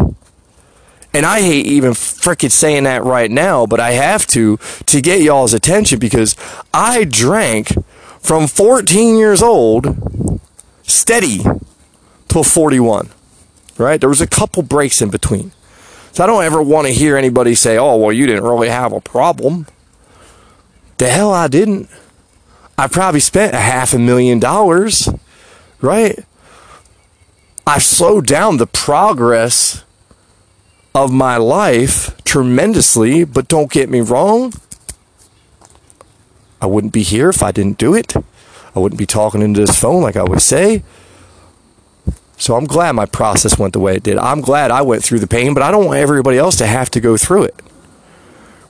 And 1.17 1.25
I 1.25 1.41
hate 1.41 1.65
even 1.65 1.93
freaking 1.93 2.51
saying 2.51 2.85
that 2.85 3.03
right 3.03 3.31
now, 3.31 3.65
but 3.65 3.81
I 3.81 3.93
have 3.93 4.27
to 4.27 4.59
to 4.85 5.01
get 5.01 5.23
y'all's 5.23 5.55
attention 5.55 5.99
because 5.99 6.37
I 6.75 7.05
drank 7.05 7.73
from 8.21 8.47
14 8.47 9.17
years 9.17 9.43
old 9.43 10.43
steady 10.83 11.43
till 12.29 12.45
41, 12.45 13.09
right? 13.79 13.99
There 13.99 14.11
was 14.11 14.21
a 14.21 14.27
couple 14.27 14.63
breaks 14.63 15.01
in 15.01 15.09
between. 15.09 15.53
So 16.13 16.23
I 16.23 16.27
don't 16.27 16.45
ever 16.45 16.61
want 16.61 16.87
to 16.87 16.93
hear 16.93 17.17
anybody 17.17 17.55
say, 17.55 17.79
oh, 17.79 17.97
well, 17.97 18.13
you 18.13 18.27
didn't 18.27 18.45
really 18.45 18.69
have 18.69 18.93
a 18.93 19.01
problem. 19.01 19.67
The 20.99 21.09
hell 21.09 21.33
I 21.33 21.49
didn't. 21.49 21.89
I 22.77 22.89
probably 22.89 23.21
spent 23.21 23.55
a 23.55 23.61
half 23.61 23.95
a 23.95 23.99
million 23.99 24.39
dollars, 24.39 25.09
right? 25.81 26.27
I've 27.67 27.85
slowed 27.85 28.27
down 28.27 28.59
the 28.59 28.67
progress 28.67 29.83
of 30.97 31.13
my 31.13 31.37
life 31.37 32.17
tremendously, 32.25 33.23
but 33.25 33.49
don't 33.49 33.71
get 33.71 33.91
me 33.91 34.01
wrong. 34.01 34.55
I 36.59 36.65
wouldn't 36.65 36.95
be 36.95 37.03
here 37.03 37.29
if 37.29 37.43
I 37.43 37.53
didn't 37.53 37.77
do 37.77 37.95
it. 37.95 38.17
I 38.75 38.79
wouldn't 38.79 38.99
be 38.99 39.05
talking 39.05 39.43
into 39.43 39.61
this 39.61 39.79
phone 39.79 40.03
like 40.03 40.17
I 40.17 40.23
would 40.23 40.41
say. 40.41 40.83
So 42.39 42.57
I'm 42.57 42.65
glad 42.65 42.93
my 42.93 43.05
process 43.05 43.59
went 43.59 43.75
the 43.75 43.79
way 43.79 43.97
it 43.97 44.03
did. 44.03 44.17
I'm 44.17 44.41
glad 44.41 44.71
I 44.71 44.81
went 44.81 45.05
through 45.05 45.19
the 45.19 45.27
pain, 45.27 45.53
but 45.53 45.63
I 45.63 45.71
don't 45.71 45.85
want 45.85 45.99
everybody 45.99 46.39
else 46.39 46.57
to 46.57 46.67
have 46.67 46.91
to 46.93 47.01
go 47.01 47.19
through 47.19 47.45
it. 47.45 47.63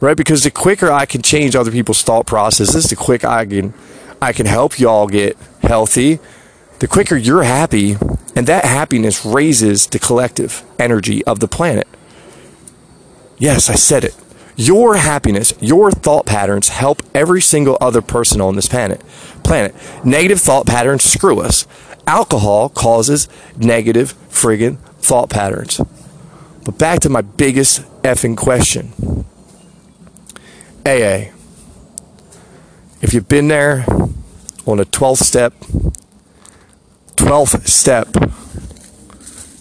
Right? 0.01 0.17
Because 0.17 0.43
the 0.43 0.51
quicker 0.51 0.91
I 0.91 1.07
can 1.07 1.23
change 1.23 1.55
other 1.55 1.71
people's 1.71 2.03
thought 2.03 2.27
processes, 2.27 2.85
the 2.87 2.97
quicker 2.97 3.29
I 3.29 3.47
can 3.47 3.73
I 4.21 4.33
can 4.33 4.47
help 4.47 4.81
y'all 4.81 5.07
get 5.07 5.37
healthy, 5.63 6.19
the 6.81 6.89
quicker 6.89 7.17
you're 7.17 7.45
happy, 7.45 7.97
and 8.35 8.49
that 8.49 8.65
happiness 8.65 9.25
raises 9.25 9.87
the 9.87 10.01
collective 10.01 10.65
energy 10.79 11.25
of 11.25 11.39
the 11.39 11.49
planet. 11.49 11.87
Yes, 13.39 13.69
I 13.69 13.75
said 13.75 14.05
it. 14.05 14.15
Your 14.57 14.97
happiness, 14.97 15.53
your 15.61 15.91
thought 15.91 16.25
patterns 16.25 16.69
help 16.69 17.03
every 17.15 17.43
single 17.43 17.77
other 17.81 18.01
person 18.01 18.41
on 18.41 18.57
this 18.57 18.69
planet. 18.69 19.03
Planet. 19.45 19.75
Negative 20.05 20.41
thought 20.41 20.67
patterns 20.67 21.05
screw 21.05 21.41
us 21.41 21.67
alcohol 22.07 22.69
causes 22.69 23.29
negative 23.57 24.15
friggin' 24.31 24.79
thought 25.01 25.29
patterns. 25.29 25.81
But 26.65 26.79
back 26.79 27.01
to 27.01 27.09
my 27.09 27.21
biggest 27.21 27.83
effing 28.03 28.37
question 28.37 28.93
AA. 30.85 31.33
If 33.03 33.13
you've 33.13 33.29
been 33.29 33.49
there 33.49 33.85
on 34.67 34.81
a 34.81 34.85
12th 34.85 35.19
step, 35.19 35.53
12th 37.17 37.67
step 37.69 38.09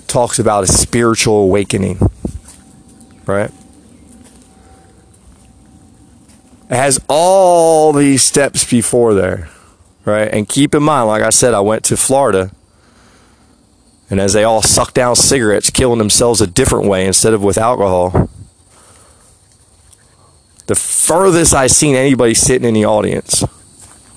talks 0.07 0.39
about 0.39 0.63
a 0.63 0.67
spiritual 0.67 1.37
awakening, 1.37 1.99
right? 3.25 3.51
It 6.69 6.75
has 6.75 6.99
all 7.07 7.93
these 7.93 8.23
steps 8.23 8.69
before 8.69 9.13
there 9.13 9.49
right? 10.05 10.31
And 10.31 10.47
keep 10.47 10.73
in 10.73 10.83
mind, 10.83 11.07
like 11.07 11.23
I 11.23 11.31
said, 11.31 11.53
I 11.53 11.59
went 11.59 11.83
to 11.85 11.97
Florida, 11.97 12.51
and 14.09 14.21
as 14.21 14.33
they 14.33 14.43
all 14.43 14.61
suck 14.61 14.93
down 14.93 15.15
cigarettes, 15.15 15.69
killing 15.71 15.97
themselves 15.97 16.39
a 16.39 16.47
different 16.47 16.87
way 16.87 17.05
instead 17.05 17.33
of 17.33 17.43
with 17.43 17.57
alcohol, 17.57 18.29
the 20.67 20.75
furthest 20.75 21.53
I 21.53 21.67
seen 21.67 21.95
anybody 21.95 22.33
sitting 22.33 22.67
in 22.67 22.73
the 22.73 22.85
audience, 22.85 23.43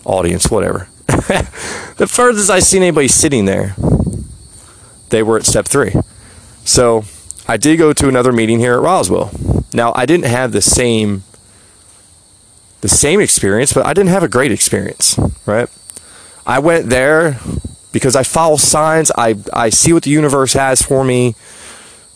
audience, 0.04 0.50
whatever, 0.50 0.88
the 1.06 2.08
furthest 2.08 2.50
I 2.50 2.60
seen 2.60 2.82
anybody 2.82 3.08
sitting 3.08 3.46
there, 3.46 3.74
they 5.08 5.22
were 5.22 5.38
at 5.38 5.46
step 5.46 5.66
three. 5.66 5.94
So 6.64 7.04
I 7.46 7.56
did 7.56 7.78
go 7.78 7.94
to 7.94 8.08
another 8.08 8.32
meeting 8.32 8.58
here 8.58 8.74
at 8.74 8.80
Roswell. 8.80 9.30
Now 9.72 9.92
I 9.94 10.04
didn't 10.04 10.26
have 10.26 10.52
the 10.52 10.60
same 10.60 11.22
the 12.80 12.88
same 12.88 13.20
experience, 13.20 13.72
but 13.72 13.86
I 13.86 13.92
didn't 13.92 14.10
have 14.10 14.22
a 14.22 14.28
great 14.28 14.52
experience, 14.52 15.18
right? 15.46 15.68
I 16.46 16.58
went 16.60 16.88
there 16.90 17.38
because 17.92 18.16
I 18.16 18.22
follow 18.22 18.56
signs. 18.56 19.10
I, 19.16 19.36
I 19.52 19.70
see 19.70 19.92
what 19.92 20.04
the 20.04 20.10
universe 20.10 20.52
has 20.52 20.82
for 20.82 21.04
me. 21.04 21.34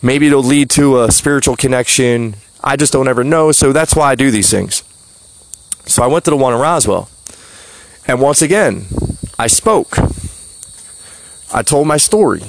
Maybe 0.00 0.26
it'll 0.26 0.42
lead 0.42 0.71
to 0.71 1.02
a 1.02 1.12
spiritual 1.12 1.57
connection. 1.57 2.37
I 2.62 2.76
just 2.76 2.92
don't 2.92 3.09
ever 3.09 3.25
know. 3.25 3.52
So 3.52 3.73
that's 3.73 3.95
why 3.95 4.11
I 4.11 4.14
do 4.14 4.31
these 4.31 4.50
things. 4.50 4.83
So 5.87 6.02
I 6.02 6.07
went 6.07 6.25
to 6.26 6.31
the 6.31 6.37
one 6.37 6.54
in 6.54 6.61
Roswell. 6.61 7.09
And 8.07 8.21
once 8.21 8.42
again, 8.42 8.87
I 9.38 9.47
spoke. 9.47 9.97
I 11.52 11.62
told 11.62 11.87
my 11.87 11.97
story. 11.97 12.42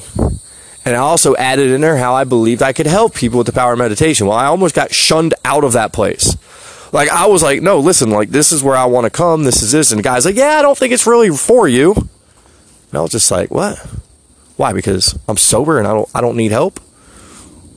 And 0.86 0.96
I 0.96 1.00
also 1.00 1.36
added 1.36 1.70
in 1.70 1.82
there 1.82 1.98
how 1.98 2.14
I 2.14 2.24
believed 2.24 2.62
I 2.62 2.74
could 2.74 2.88
help 2.88 3.16
people 3.16 3.38
with 3.38 3.48
the 3.48 3.54
power 3.54 3.74
of 3.74 3.80
meditation. 3.80 4.28
Well, 4.28 4.38
I 4.38 4.46
almost 4.46 4.76
got 4.76 4.94
shunned 4.94 5.34
out 5.46 5.64
of 5.64 5.74
that 5.74 5.94
place. 5.94 6.36
Like 6.94 7.10
I 7.10 7.26
was 7.26 7.42
like, 7.42 7.64
no, 7.64 7.80
listen, 7.80 8.12
like 8.12 8.30
this 8.30 8.52
is 8.52 8.64
where 8.64 8.78
I 8.78 8.86
want 8.86 9.06
to 9.06 9.10
come. 9.10 9.44
This 9.44 9.64
is 9.64 9.72
this, 9.72 9.92
and 9.92 9.98
the 9.98 10.04
guy's 10.04 10.26
like, 10.26 10.36
yeah, 10.36 10.58
I 10.60 10.62
don't 10.62 10.78
think 10.78 10.94
it's 10.94 11.08
really 11.08 11.36
for 11.36 11.68
you. 11.68 11.94
And 11.94 12.94
I 12.94 13.02
was 13.02 13.12
just 13.12 13.32
like, 13.32 13.50
what? 13.50 13.80
Why? 14.58 14.74
Because 14.74 15.18
I'm 15.28 15.36
sober 15.36 15.80
and 15.80 15.88
I 15.88 15.92
don't 15.92 16.10
I 16.14 16.22
don't 16.22 16.38
need 16.38 16.52
help. 16.52 16.80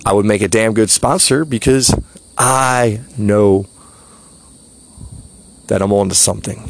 I 0.05 0.13
would 0.13 0.27
make 0.27 0.43
a 0.43 0.49
damn 0.49 0.75
good 0.75 0.91
sponsor 0.91 1.47
because 1.47 1.95
I 2.37 3.01
know 3.17 3.67
that 5.69 5.81
I'm 5.81 5.95
on 5.95 6.11
to 6.11 6.15
something, 6.15 6.63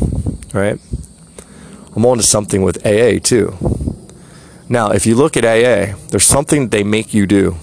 right? 0.54 0.78
I'm 1.96 2.06
on 2.06 2.18
to 2.18 2.22
something 2.22 2.62
with 2.62 2.86
AA 2.86 3.18
too. 3.18 3.56
Now, 4.68 4.90
if 4.92 5.04
you 5.04 5.16
look 5.16 5.36
at 5.36 5.44
AA, 5.44 5.96
there's 6.10 6.24
something 6.24 6.68
they 6.68 6.84
make 6.84 7.12
you 7.12 7.26
do 7.26 7.56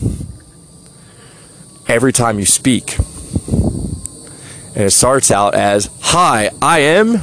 every 1.88 2.12
time 2.12 2.38
you 2.38 2.46
speak 2.46 2.98
and 4.76 4.84
it 4.84 4.92
starts 4.92 5.32
out 5.32 5.56
as 5.56 5.90
Hi, 6.02 6.50
I 6.62 6.80
am, 6.80 7.22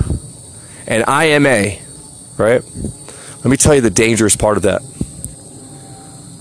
and 0.86 1.04
I 1.06 1.26
am 1.26 1.46
a, 1.46 1.80
right? 2.36 2.62
Let 2.64 3.46
me 3.46 3.56
tell 3.56 3.74
you 3.74 3.80
the 3.80 3.90
dangerous 3.90 4.36
part 4.36 4.56
of 4.56 4.64
that. 4.64 4.82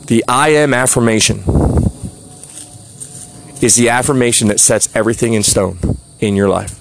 The 0.07 0.23
I 0.27 0.49
am 0.49 0.73
affirmation 0.73 1.43
is 3.61 3.75
the 3.75 3.89
affirmation 3.89 4.47
that 4.47 4.59
sets 4.59 4.93
everything 4.95 5.33
in 5.33 5.43
stone 5.43 5.77
in 6.19 6.35
your 6.35 6.49
life. 6.49 6.77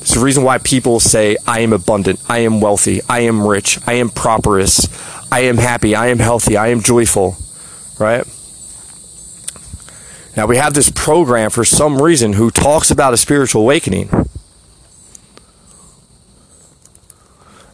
It's 0.00 0.14
the 0.14 0.20
reason 0.20 0.42
why 0.44 0.58
people 0.58 0.98
say, 0.98 1.36
I 1.46 1.60
am 1.60 1.72
abundant, 1.72 2.20
I 2.28 2.38
am 2.38 2.60
wealthy, 2.60 3.00
I 3.08 3.20
am 3.20 3.46
rich, 3.46 3.78
I 3.86 3.94
am 3.94 4.08
prosperous, 4.08 4.88
I 5.30 5.40
am 5.40 5.56
happy, 5.56 5.94
I 5.94 6.08
am 6.08 6.18
healthy, 6.18 6.56
I 6.56 6.68
am 6.68 6.82
joyful, 6.82 7.36
right? 7.98 8.26
Now 10.36 10.46
we 10.46 10.56
have 10.56 10.74
this 10.74 10.90
program 10.90 11.50
for 11.50 11.64
some 11.64 12.00
reason 12.00 12.34
who 12.34 12.50
talks 12.50 12.90
about 12.90 13.12
a 13.12 13.16
spiritual 13.16 13.62
awakening, 13.62 14.10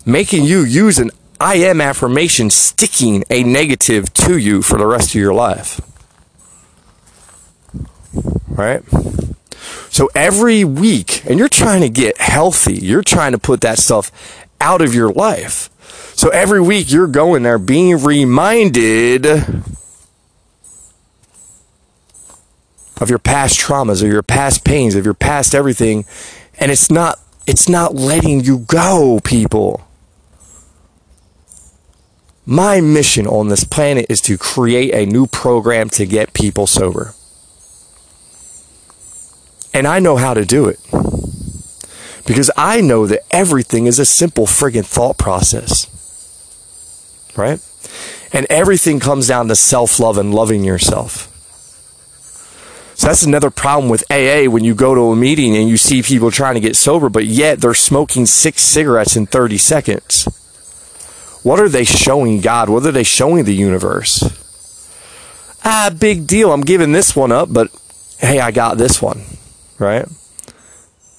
making 0.04 0.44
you 0.44 0.60
use 0.60 0.98
an 0.98 1.10
I 1.38 1.56
am 1.56 1.80
affirmation, 1.82 2.48
sticking 2.48 3.24
a 3.28 3.42
negative 3.42 4.12
to 4.14 4.38
you 4.38 4.62
for 4.62 4.78
the 4.78 4.86
rest 4.86 5.10
of 5.10 5.20
your 5.20 5.34
life. 5.34 5.80
Right? 8.48 8.82
So 9.90 10.08
every 10.14 10.64
week, 10.64 11.24
and 11.26 11.38
you're 11.38 11.48
trying 11.48 11.82
to 11.82 11.90
get 11.90 12.18
healthy, 12.18 12.74
you're 12.74 13.02
trying 13.02 13.32
to 13.32 13.38
put 13.38 13.60
that 13.60 13.78
stuff 13.78 14.10
out 14.60 14.80
of 14.80 14.94
your 14.94 15.12
life. 15.12 15.68
So 16.16 16.30
every 16.30 16.62
week 16.62 16.90
you're 16.90 17.06
going 17.06 17.42
there 17.42 17.58
being 17.58 18.02
reminded 18.02 19.26
of 23.00 23.10
your 23.10 23.18
past 23.18 23.58
traumas 23.58 24.02
or 24.02 24.06
your 24.06 24.22
past 24.22 24.64
pains, 24.64 24.94
of 24.94 25.04
your 25.04 25.14
past 25.14 25.54
everything, 25.54 26.04
and 26.58 26.70
it's 26.70 26.90
not 26.90 27.18
it's 27.46 27.68
not 27.68 27.94
letting 27.94 28.40
you 28.40 28.60
go, 28.60 29.20
people. 29.22 29.86
My 32.44 32.80
mission 32.80 33.26
on 33.26 33.48
this 33.48 33.64
planet 33.64 34.06
is 34.08 34.20
to 34.22 34.38
create 34.38 34.94
a 34.94 35.04
new 35.04 35.26
program 35.26 35.90
to 35.90 36.06
get 36.06 36.32
people 36.32 36.66
sober. 36.66 37.12
And 39.74 39.86
I 39.86 39.98
know 39.98 40.16
how 40.16 40.32
to 40.32 40.44
do 40.44 40.66
it. 40.66 40.78
Because 42.24 42.50
I 42.56 42.80
know 42.80 43.06
that 43.06 43.22
everything 43.30 43.86
is 43.86 43.98
a 43.98 44.04
simple 44.04 44.46
friggin' 44.46 44.86
thought 44.86 45.18
process. 45.18 45.86
Right? 47.36 47.60
And 48.32 48.46
everything 48.48 49.00
comes 49.00 49.28
down 49.28 49.48
to 49.48 49.56
self 49.56 50.00
love 50.00 50.18
and 50.18 50.34
loving 50.34 50.64
yourself. 50.64 51.35
So 52.96 53.08
that's 53.08 53.24
another 53.24 53.50
problem 53.50 53.90
with 53.90 54.10
AA 54.10 54.48
when 54.48 54.64
you 54.64 54.74
go 54.74 54.94
to 54.94 55.12
a 55.12 55.16
meeting 55.16 55.54
and 55.54 55.68
you 55.68 55.76
see 55.76 56.00
people 56.00 56.30
trying 56.30 56.54
to 56.54 56.60
get 56.60 56.76
sober, 56.76 57.10
but 57.10 57.26
yet 57.26 57.60
they're 57.60 57.74
smoking 57.74 58.24
six 58.24 58.62
cigarettes 58.62 59.16
in 59.16 59.26
30 59.26 59.58
seconds. 59.58 60.24
What 61.42 61.60
are 61.60 61.68
they 61.68 61.84
showing 61.84 62.40
God? 62.40 62.70
What 62.70 62.86
are 62.86 62.92
they 62.92 63.02
showing 63.02 63.44
the 63.44 63.54
universe? 63.54 64.24
Ah, 65.62 65.90
big 65.96 66.26
deal. 66.26 66.54
I'm 66.54 66.62
giving 66.62 66.92
this 66.92 67.14
one 67.14 67.32
up, 67.32 67.52
but 67.52 67.68
hey, 68.18 68.40
I 68.40 68.50
got 68.50 68.78
this 68.78 69.02
one, 69.02 69.24
right? 69.78 70.06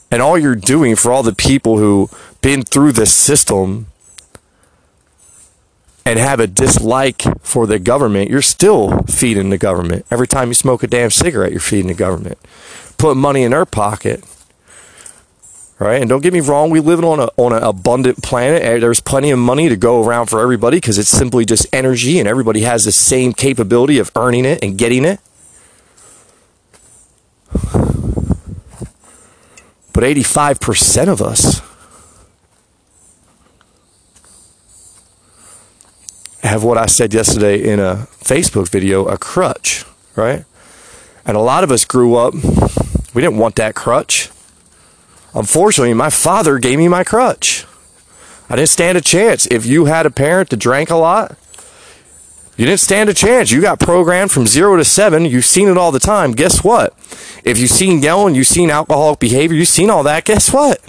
And 0.09 0.19
all 0.19 0.35
you're 0.35 0.55
doing 0.55 0.95
for 0.95 1.11
all 1.11 1.21
the 1.21 1.35
people 1.35 1.77
who 1.77 2.09
been 2.41 2.63
through 2.63 2.93
this 2.93 3.13
system 3.13 3.85
and 6.07 6.19
have 6.19 6.39
a 6.39 6.47
dislike 6.47 7.23
for 7.41 7.67
the 7.67 7.79
government, 7.79 8.29
you're 8.29 8.41
still 8.41 8.99
feeding 9.03 9.49
the 9.49 9.57
government. 9.57 10.05
Every 10.09 10.25
time 10.25 10.47
you 10.47 10.53
smoke 10.53 10.81
a 10.81 10.87
damn 10.87 11.11
cigarette, 11.11 11.51
you're 11.51 11.59
feeding 11.59 11.87
the 11.87 11.93
government. 11.93 12.37
Put 12.97 13.17
money 13.17 13.43
in 13.43 13.51
their 13.51 13.65
pocket. 13.65 14.23
Right? 15.79 15.99
And 15.99 16.09
don't 16.09 16.23
get 16.23 16.31
me 16.31 16.39
wrong, 16.39 16.69
we 16.69 16.79
live 16.79 17.03
on 17.03 17.19
a 17.19 17.27
on 17.35 17.51
an 17.51 17.61
abundant 17.61 18.23
planet. 18.23 18.81
There's 18.81 19.01
plenty 19.01 19.31
of 19.31 19.37
money 19.37 19.67
to 19.67 19.75
go 19.75 20.01
around 20.01 20.27
for 20.27 20.39
everybody 20.39 20.77
because 20.77 20.97
it's 20.97 21.09
simply 21.09 21.43
just 21.43 21.67
energy 21.73 22.19
and 22.19 22.27
everybody 22.27 22.61
has 22.61 22.85
the 22.85 22.93
same 22.93 23.33
capability 23.33 23.99
of 23.99 24.09
earning 24.15 24.45
it 24.45 24.63
and 24.63 24.77
getting 24.77 25.03
it. 25.03 25.19
But 29.91 30.03
85% 30.03 31.09
of 31.09 31.21
us 31.21 31.61
have 36.47 36.63
what 36.63 36.77
I 36.77 36.85
said 36.85 37.13
yesterday 37.13 37.61
in 37.61 37.79
a 37.79 38.07
Facebook 38.19 38.69
video 38.69 39.05
a 39.05 39.17
crutch, 39.17 39.85
right? 40.15 40.45
And 41.25 41.37
a 41.37 41.41
lot 41.41 41.63
of 41.63 41.71
us 41.71 41.85
grew 41.85 42.15
up, 42.15 42.33
we 43.13 43.21
didn't 43.21 43.37
want 43.37 43.55
that 43.55 43.75
crutch. 43.75 44.29
Unfortunately, 45.33 45.93
my 45.93 46.09
father 46.09 46.57
gave 46.57 46.77
me 46.79 46.87
my 46.87 47.03
crutch. 47.03 47.65
I 48.49 48.55
didn't 48.55 48.69
stand 48.69 48.97
a 48.97 49.01
chance. 49.01 49.45
If 49.47 49.65
you 49.65 49.85
had 49.85 50.05
a 50.05 50.11
parent 50.11 50.49
that 50.49 50.57
drank 50.57 50.89
a 50.89 50.95
lot, 50.95 51.37
you 52.55 52.65
didn't 52.65 52.79
stand 52.79 53.09
a 53.09 53.13
chance. 53.13 53.51
You 53.51 53.61
got 53.61 53.79
programmed 53.79 54.31
from 54.31 54.47
zero 54.47 54.77
to 54.77 54.85
seven. 54.85 55.25
You've 55.25 55.45
seen 55.45 55.67
it 55.67 55.77
all 55.77 55.91
the 55.91 55.99
time. 55.99 56.31
Guess 56.31 56.63
what? 56.63 56.93
If 57.43 57.59
you've 57.59 57.69
seen 57.69 58.01
yelling, 58.01 58.33
you've 58.33 58.47
seen 58.47 58.71
alcoholic 58.71 59.19
behavior, 59.19 59.55
you've 59.55 59.67
seen 59.67 59.89
all 59.89 60.03
that, 60.03 60.25
guess 60.25 60.51
what? 60.51 60.81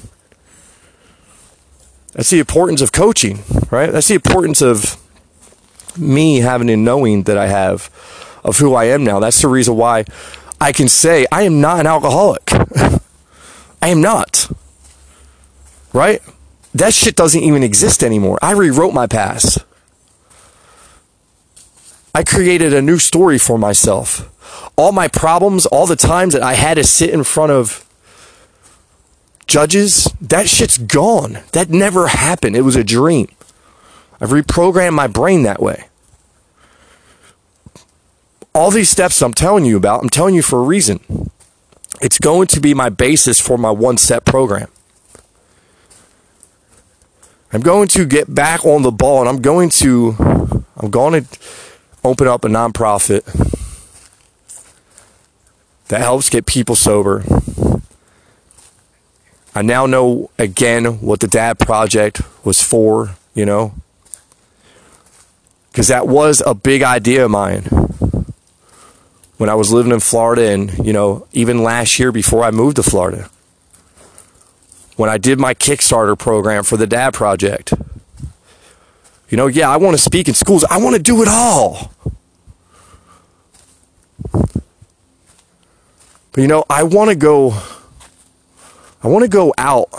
That's 2.12 2.31
the 2.31 2.38
importance 2.38 2.81
of 2.81 2.90
coaching, 2.90 3.40
right? 3.71 3.92
That's 3.92 4.09
the 4.09 4.14
importance 4.14 4.62
of 4.62 4.97
me 5.99 6.39
having 6.39 6.71
and 6.71 6.85
knowing 6.85 7.25
that 7.25 7.37
I 7.37 7.47
have 7.47 7.91
of 8.45 8.59
who 8.59 8.75
I 8.75 8.85
am 8.85 9.05
now. 9.05 9.21
That's 9.21 9.43
the 9.43 9.49
reason 9.49 9.77
why 9.77 10.05
I 10.61 10.73
can 10.73 10.89
say 10.89 11.27
I 11.31 11.43
am 11.43 11.61
not 11.61 11.81
an 11.81 11.87
alcoholic. 11.87 12.51
I 13.83 13.89
am 13.89 14.01
not. 14.01 14.51
Right? 15.93 16.23
That 16.75 16.95
shit 16.95 17.17
doesn't 17.17 17.43
even 17.43 17.63
exist 17.63 18.03
anymore. 18.03 18.39
I 18.43 18.53
rewrote 18.53 18.95
my 18.95 19.07
past. 19.07 19.59
I 22.15 22.25
created 22.25 22.75
a 22.75 22.83
new 22.83 22.99
story 22.99 23.39
for 23.39 23.59
myself. 23.59 24.35
All 24.77 24.93
my 24.93 25.09
problems, 25.09 25.67
all 25.67 25.87
the 25.87 25.97
times 25.97 26.33
that 26.33 26.43
I 26.43 26.55
had 26.55 26.75
to 26.75 26.85
sit 26.85 27.11
in 27.11 27.25
front 27.25 27.53
of 27.53 27.85
judges, 29.47 30.13
that 30.21 30.49
shit's 30.49 30.79
gone. 30.79 31.39
That 31.53 31.71
never 31.71 32.09
happened. 32.09 32.57
It 32.57 32.63
was 32.63 32.77
a 32.77 32.85
dream. 32.85 33.29
I've 34.20 34.31
reprogrammed 34.31 34.94
my 34.94 35.07
brain 35.07 35.42
that 35.44 35.62
way. 35.62 35.85
All 38.54 38.70
these 38.70 38.88
steps 38.88 39.22
I'm 39.22 39.35
telling 39.35 39.64
you 39.64 39.76
about, 39.76 40.02
I'm 40.02 40.09
telling 40.09 40.35
you 40.35 40.42
for 40.42 40.59
a 40.59 40.62
reason. 40.62 41.31
It's 42.00 42.18
going 42.18 42.46
to 42.48 42.61
be 42.61 42.74
my 42.74 42.88
basis 42.88 43.40
for 43.40 43.57
my 43.57 43.70
one 43.70 43.96
step 43.96 44.24
program. 44.24 44.68
I'm 47.52 47.61
going 47.61 47.88
to 47.88 48.04
get 48.04 48.35
back 48.35 48.64
on 48.64 48.83
the 48.83 48.90
ball 48.90 49.20
and 49.20 49.28
I'm 49.28 49.40
going 49.40 49.70
to 49.70 50.16
I'm 50.76 50.90
going 50.90 51.24
to 51.24 51.38
open 52.04 52.28
up 52.28 52.44
a 52.44 52.48
nonprofit 52.48 53.24
that 55.88 56.00
helps 56.00 56.28
get 56.28 56.46
people 56.46 56.76
sober. 56.76 57.24
I 59.54 59.62
now 59.62 59.87
know 59.87 60.31
again 60.38 61.00
what 61.00 61.20
the 61.20 61.26
Dad 61.26 61.59
Project 61.59 62.20
was 62.44 62.62
for, 62.62 63.16
you 63.35 63.46
know, 63.46 63.72
because 65.79 65.87
that 65.87 66.09
was 66.09 66.43
a 66.45 66.55
big 66.55 66.83
idea 66.83 67.25
of 67.25 67.31
mine 67.31 67.62
when 69.37 69.49
I 69.49 69.55
was 69.55 69.73
living 69.73 69.93
in 69.93 70.01
Florida 70.01 70.51
and, 70.51 70.77
you 70.85 70.93
know, 70.93 71.29
even 71.31 71.62
last 71.62 72.01
year 72.01 72.11
before 72.11 72.43
I 72.43 72.51
moved 72.51 72.75
to 72.79 72.83
Florida. 72.83 73.31
When 74.97 75.09
I 75.09 75.19
did 75.19 75.38
my 75.38 75.55
Kickstarter 75.55 76.19
program 76.19 76.64
for 76.64 76.77
the 76.77 76.88
Dad 76.88 77.14
Project. 77.14 77.75
You 79.29 79.37
know, 79.37 79.47
yeah, 79.47 79.71
I 79.71 79.77
want 79.77 79.97
to 79.97 80.03
speak 80.03 80.27
in 80.27 80.35
schools. 80.35 80.64
I 80.64 80.79
want 80.79 80.97
to 80.97 81.01
do 81.01 81.23
it 81.23 81.29
all. 81.29 81.93
But 84.33 84.51
you 86.38 86.49
know, 86.49 86.64
I 86.69 86.83
want 86.83 87.11
to 87.11 87.14
go 87.14 87.51
I 89.01 89.07
want 89.07 89.23
to 89.23 89.29
go 89.29 89.55
out 89.57 89.91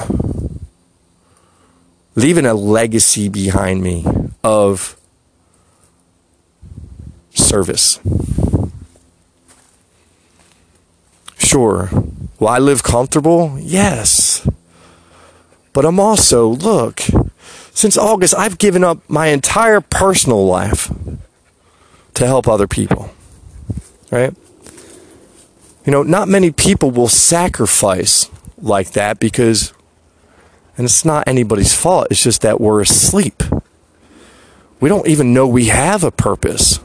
leaving 2.15 2.45
a 2.45 2.53
legacy 2.53 3.29
behind 3.29 3.81
me 3.81 4.05
of 4.43 4.98
service. 7.39 7.99
Sure. 11.37 11.89
Will 12.39 12.47
I 12.47 12.59
live 12.59 12.83
comfortable? 12.83 13.57
Yes. 13.59 14.47
But 15.73 15.85
I'm 15.85 15.99
also, 15.99 16.47
look, 16.47 17.01
since 17.73 17.97
August, 17.97 18.35
I've 18.35 18.57
given 18.57 18.83
up 18.83 18.99
my 19.09 19.27
entire 19.27 19.81
personal 19.81 20.45
life 20.45 20.91
to 22.13 22.25
help 22.25 22.47
other 22.47 22.67
people. 22.67 23.11
Right? 24.11 24.35
You 25.85 25.91
know, 25.91 26.03
not 26.03 26.27
many 26.27 26.51
people 26.51 26.91
will 26.91 27.07
sacrifice 27.07 28.29
like 28.61 28.91
that 28.91 29.19
because, 29.19 29.73
and 30.77 30.85
it's 30.85 31.05
not 31.05 31.27
anybody's 31.27 31.73
fault, 31.73 32.07
it's 32.11 32.23
just 32.23 32.41
that 32.41 32.59
we're 32.59 32.81
asleep. 32.81 33.43
We 34.79 34.89
don't 34.89 35.07
even 35.07 35.33
know 35.33 35.47
we 35.47 35.65
have 35.65 36.03
a 36.03 36.11
purpose. 36.11 36.79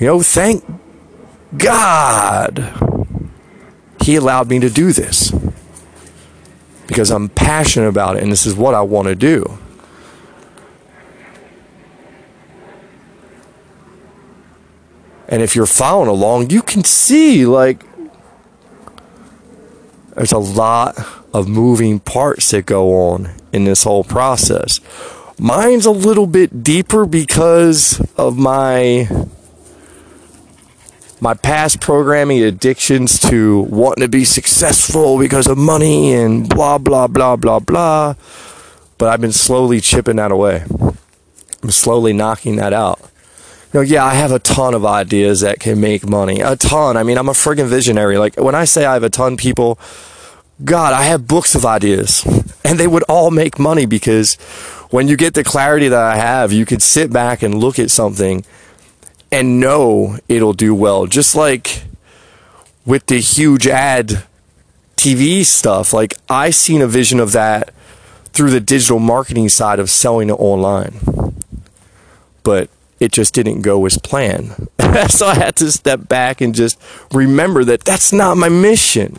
You 0.00 0.06
know, 0.06 0.22
thank 0.22 0.64
God 1.56 2.72
He 4.02 4.16
allowed 4.16 4.48
me 4.48 4.58
to 4.60 4.70
do 4.70 4.92
this 4.92 5.30
because 6.86 7.10
I'm 7.10 7.28
passionate 7.28 7.88
about 7.88 8.16
it 8.16 8.22
and 8.22 8.32
this 8.32 8.46
is 8.46 8.54
what 8.54 8.74
I 8.74 8.80
want 8.80 9.08
to 9.08 9.14
do. 9.14 9.58
And 15.28 15.42
if 15.42 15.54
you're 15.54 15.66
following 15.66 16.08
along, 16.08 16.50
you 16.50 16.62
can 16.62 16.82
see 16.82 17.44
like 17.44 17.84
there's 20.14 20.32
a 20.32 20.38
lot 20.38 20.98
of 21.34 21.46
moving 21.46 22.00
parts 22.00 22.50
that 22.52 22.64
go 22.64 23.10
on 23.10 23.30
in 23.52 23.64
this 23.64 23.84
whole 23.84 24.02
process. 24.02 24.80
Mine's 25.38 25.84
a 25.84 25.90
little 25.90 26.26
bit 26.26 26.64
deeper 26.64 27.04
because 27.04 28.00
of 28.16 28.38
my 28.38 29.08
my 31.20 31.34
past 31.34 31.80
programming 31.80 32.42
addictions 32.42 33.18
to 33.20 33.60
wanting 33.60 34.02
to 34.02 34.08
be 34.08 34.24
successful 34.24 35.18
because 35.18 35.46
of 35.46 35.58
money 35.58 36.14
and 36.14 36.48
blah 36.48 36.78
blah 36.78 37.06
blah 37.06 37.36
blah 37.36 37.58
blah. 37.58 38.14
But 38.98 39.08
I've 39.08 39.20
been 39.20 39.32
slowly 39.32 39.80
chipping 39.80 40.16
that 40.16 40.32
away. 40.32 40.64
I'm 41.62 41.70
slowly 41.70 42.12
knocking 42.12 42.56
that 42.56 42.72
out. 42.72 43.00
You 43.72 43.80
know, 43.80 43.82
yeah, 43.82 44.04
I 44.04 44.14
have 44.14 44.32
a 44.32 44.38
ton 44.38 44.74
of 44.74 44.84
ideas 44.84 45.40
that 45.40 45.60
can 45.60 45.80
make 45.80 46.08
money. 46.08 46.40
A 46.40 46.56
ton. 46.56 46.96
I 46.96 47.02
mean, 47.02 47.18
I'm 47.18 47.28
a 47.28 47.32
friggin' 47.32 47.68
visionary. 47.68 48.18
Like 48.18 48.36
when 48.36 48.54
I 48.54 48.64
say 48.64 48.84
I 48.84 48.94
have 48.94 49.04
a 49.04 49.10
ton, 49.10 49.36
people, 49.36 49.78
God, 50.64 50.92
I 50.92 51.04
have 51.04 51.28
books 51.28 51.54
of 51.54 51.64
ideas, 51.64 52.24
and 52.64 52.78
they 52.78 52.88
would 52.88 53.04
all 53.04 53.30
make 53.30 53.58
money 53.58 53.86
because 53.86 54.34
when 54.90 55.06
you 55.06 55.16
get 55.16 55.34
the 55.34 55.44
clarity 55.44 55.88
that 55.88 56.02
I 56.02 56.16
have, 56.16 56.52
you 56.52 56.66
could 56.66 56.82
sit 56.82 57.12
back 57.12 57.42
and 57.42 57.54
look 57.54 57.78
at 57.78 57.90
something 57.90 58.44
and 59.32 59.60
know 59.60 60.18
it'll 60.28 60.52
do 60.52 60.74
well. 60.74 61.06
Just 61.06 61.34
like 61.34 61.84
with 62.84 63.06
the 63.06 63.18
huge 63.20 63.66
ad 63.66 64.24
TV 64.96 65.44
stuff, 65.44 65.92
like 65.92 66.14
I 66.28 66.50
seen 66.50 66.82
a 66.82 66.86
vision 66.86 67.20
of 67.20 67.32
that 67.32 67.72
through 68.32 68.50
the 68.50 68.60
digital 68.60 68.98
marketing 68.98 69.48
side 69.48 69.78
of 69.78 69.90
selling 69.90 70.30
it 70.30 70.34
online. 70.34 71.34
But 72.42 72.70
it 72.98 73.12
just 73.12 73.34
didn't 73.34 73.62
go 73.62 73.84
as 73.86 73.98
planned. 73.98 74.68
so 75.08 75.26
I 75.26 75.34
had 75.34 75.56
to 75.56 75.72
step 75.72 76.08
back 76.08 76.40
and 76.40 76.54
just 76.54 76.80
remember 77.12 77.64
that 77.64 77.84
that's 77.84 78.12
not 78.12 78.36
my 78.36 78.48
mission. 78.48 79.18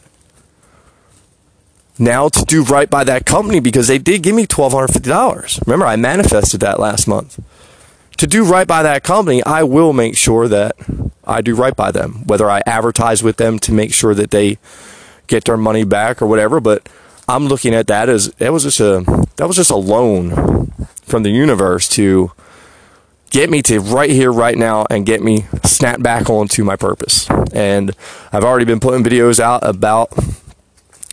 Now 1.98 2.30
to 2.30 2.46
do 2.46 2.64
right 2.64 2.90
by 2.90 3.04
that 3.04 3.26
company 3.26 3.60
because 3.60 3.88
they 3.88 3.98
did 3.98 4.24
give 4.24 4.36
me 4.36 4.48
$1,250. 4.48 5.66
Remember, 5.68 5.86
I 5.86 5.96
manifested 5.98 6.60
that 6.62 6.80
last 6.80 7.08
month 7.08 7.40
to 8.18 8.28
do 8.28 8.44
right 8.44 8.68
by 8.68 8.84
that 8.84 9.04
company, 9.04 9.44
I 9.44 9.64
will 9.64 9.94
make 9.94 10.18
sure 10.18 10.48
that 10.48 10.76
I 11.24 11.42
do 11.42 11.56
right 11.56 11.76
by 11.76 11.92
them, 11.92 12.26
whether 12.26 12.50
I 12.50 12.62
advertise 12.66 13.24
with 13.24 13.38
them 13.38 13.60
to 13.60 13.72
make 13.72 13.94
sure 13.94 14.14
that 14.14 14.32
they 14.32 14.58
get 15.28 15.46
their 15.46 15.58
money 15.58 15.84
back 15.84 16.22
or 16.22 16.28
whatever. 16.28 16.60
But 16.60 16.88
I'm 17.28 17.48
looking 17.48 17.74
at 17.74 17.88
that 17.88 18.10
as 18.10 18.30
that 18.34 18.52
was 18.52 18.64
just 18.64 18.80
a 18.80 19.02
that 19.38 19.48
was 19.48 19.56
just 19.56 19.72
a 19.72 19.76
loan 19.76 20.72
from 21.04 21.24
the 21.24 21.30
universe 21.30 21.88
to 21.90 22.32
get 23.32 23.50
me 23.50 23.62
to 23.64 23.80
right 23.80 24.10
here, 24.10 24.32
right 24.32 24.58
now, 24.58 24.86
and 24.90 25.06
get 25.06 25.24
me 25.24 25.46
snap 25.64 26.02
back 26.02 26.30
onto 26.30 26.64
my 26.64 26.76
purpose. 26.76 27.30
And 27.54 27.96
I've 28.32 28.44
already 28.44 28.66
been 28.66 28.80
putting 28.80 29.04
videos 29.04 29.40
out 29.40 29.64
about 29.64 30.12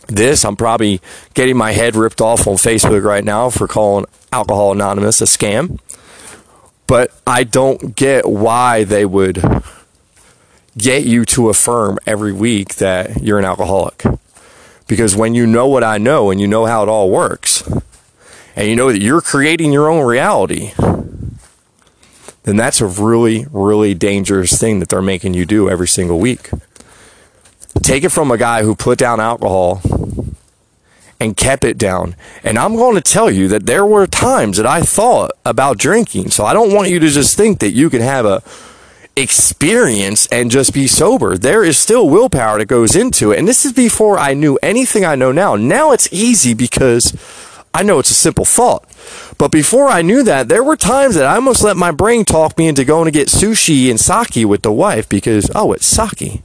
this. 0.07 0.43
I'm 0.43 0.55
probably 0.55 1.01
getting 1.33 1.57
my 1.57 1.71
head 1.71 1.95
ripped 1.95 2.21
off 2.21 2.45
on 2.45 2.55
Facebook 2.55 3.03
right 3.03 3.23
now 3.23 3.49
for 3.49 3.67
calling 3.67 4.05
Alcohol 4.31 4.73
Anonymous 4.73 5.21
a 5.21 5.25
scam. 5.25 5.79
But 6.89 7.13
I 7.27 7.43
don't 7.43 7.95
get 7.95 8.27
why 8.27 8.83
they 8.83 9.05
would 9.05 9.43
get 10.75 11.05
you 11.05 11.23
to 11.25 11.49
affirm 11.49 11.99
every 12.07 12.33
week 12.33 12.75
that 12.75 13.21
you're 13.21 13.37
an 13.37 13.45
alcoholic. 13.45 14.03
Because 14.87 15.15
when 15.15 15.35
you 15.35 15.45
know 15.45 15.67
what 15.67 15.83
I 15.83 15.99
know 15.99 16.31
and 16.31 16.41
you 16.41 16.47
know 16.47 16.65
how 16.65 16.81
it 16.81 16.89
all 16.89 17.11
works, 17.11 17.61
and 18.55 18.67
you 18.67 18.75
know 18.75 18.91
that 18.91 19.03
you're 19.03 19.21
creating 19.21 19.71
your 19.71 19.87
own 19.87 20.03
reality, 20.03 20.71
then 22.41 22.57
that's 22.57 22.81
a 22.81 22.87
really, 22.87 23.45
really 23.51 23.93
dangerous 23.93 24.59
thing 24.59 24.79
that 24.79 24.89
they're 24.89 25.03
making 25.03 25.35
you 25.35 25.45
do 25.45 25.69
every 25.69 25.87
single 25.87 26.17
week. 26.17 26.49
Take 27.83 28.03
it 28.03 28.09
from 28.09 28.31
a 28.31 28.37
guy 28.37 28.63
who 28.63 28.73
put 28.73 28.97
down 28.97 29.19
alcohol 29.19 29.83
and 31.19 31.35
kept 31.35 31.63
it 31.63 31.77
down. 31.77 32.15
And 32.43 32.57
I'm 32.57 32.75
going 32.75 32.95
to 32.95 33.01
tell 33.01 33.29
you 33.29 33.47
that 33.49 33.65
there 33.65 33.85
were 33.85 34.07
times 34.07 34.57
that 34.57 34.65
I 34.65 34.81
thought 34.81 35.31
about 35.45 35.77
drinking. 35.77 36.31
So 36.31 36.45
I 36.45 36.53
don't 36.53 36.73
want 36.73 36.89
you 36.89 36.99
to 36.99 37.09
just 37.09 37.35
think 37.35 37.59
that 37.59 37.71
you 37.71 37.89
can 37.89 38.01
have 38.01 38.25
a 38.25 38.41
experience 39.15 40.27
and 40.27 40.49
just 40.49 40.73
be 40.73 40.87
sober. 40.87 41.37
There 41.37 41.63
is 41.63 41.77
still 41.77 42.09
willpower 42.09 42.57
that 42.57 42.67
goes 42.67 42.95
into 42.95 43.31
it. 43.31 43.39
And 43.39 43.47
this 43.47 43.65
is 43.65 43.73
before 43.73 44.17
I 44.17 44.33
knew 44.33 44.57
anything 44.63 45.03
I 45.03 45.15
know 45.15 45.31
now. 45.31 45.55
Now 45.55 45.91
it's 45.91 46.11
easy 46.11 46.53
because 46.53 47.13
I 47.73 47.83
know 47.83 47.99
it's 47.99 48.11
a 48.11 48.15
simple 48.15 48.45
thought. 48.45 48.85
But 49.37 49.51
before 49.51 49.87
I 49.87 50.01
knew 50.01 50.23
that, 50.23 50.47
there 50.47 50.63
were 50.63 50.77
times 50.77 51.15
that 51.15 51.25
I 51.25 51.35
almost 51.35 51.63
let 51.63 51.77
my 51.77 51.91
brain 51.91 52.25
talk 52.25 52.57
me 52.57 52.67
into 52.67 52.85
going 52.85 53.05
to 53.05 53.11
get 53.11 53.27
sushi 53.27 53.89
and 53.89 53.99
sake 53.99 54.47
with 54.47 54.61
the 54.61 54.71
wife 54.71 55.07
because, 55.09 55.49
oh, 55.53 55.73
it's 55.73 55.85
sake, 55.85 56.41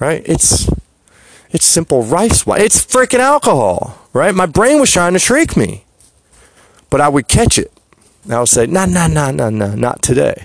right? 0.00 0.22
It's 0.26 0.68
it's 1.54 1.66
simple 1.66 2.02
rice 2.02 2.44
wine. 2.44 2.60
It's 2.60 2.84
freaking 2.84 3.20
alcohol, 3.20 3.96
right? 4.12 4.34
My 4.34 4.44
brain 4.44 4.80
was 4.80 4.90
trying 4.90 5.12
to 5.12 5.20
trick 5.20 5.56
me. 5.56 5.84
But 6.90 7.00
I 7.00 7.08
would 7.08 7.28
catch 7.28 7.58
it. 7.58 7.72
I 8.28 8.40
would 8.40 8.48
say, 8.48 8.66
nah, 8.66 8.86
nah, 8.86 9.06
nah, 9.06 9.30
nah, 9.30 9.50
nah, 9.50 9.76
not 9.76 10.02
today. 10.02 10.44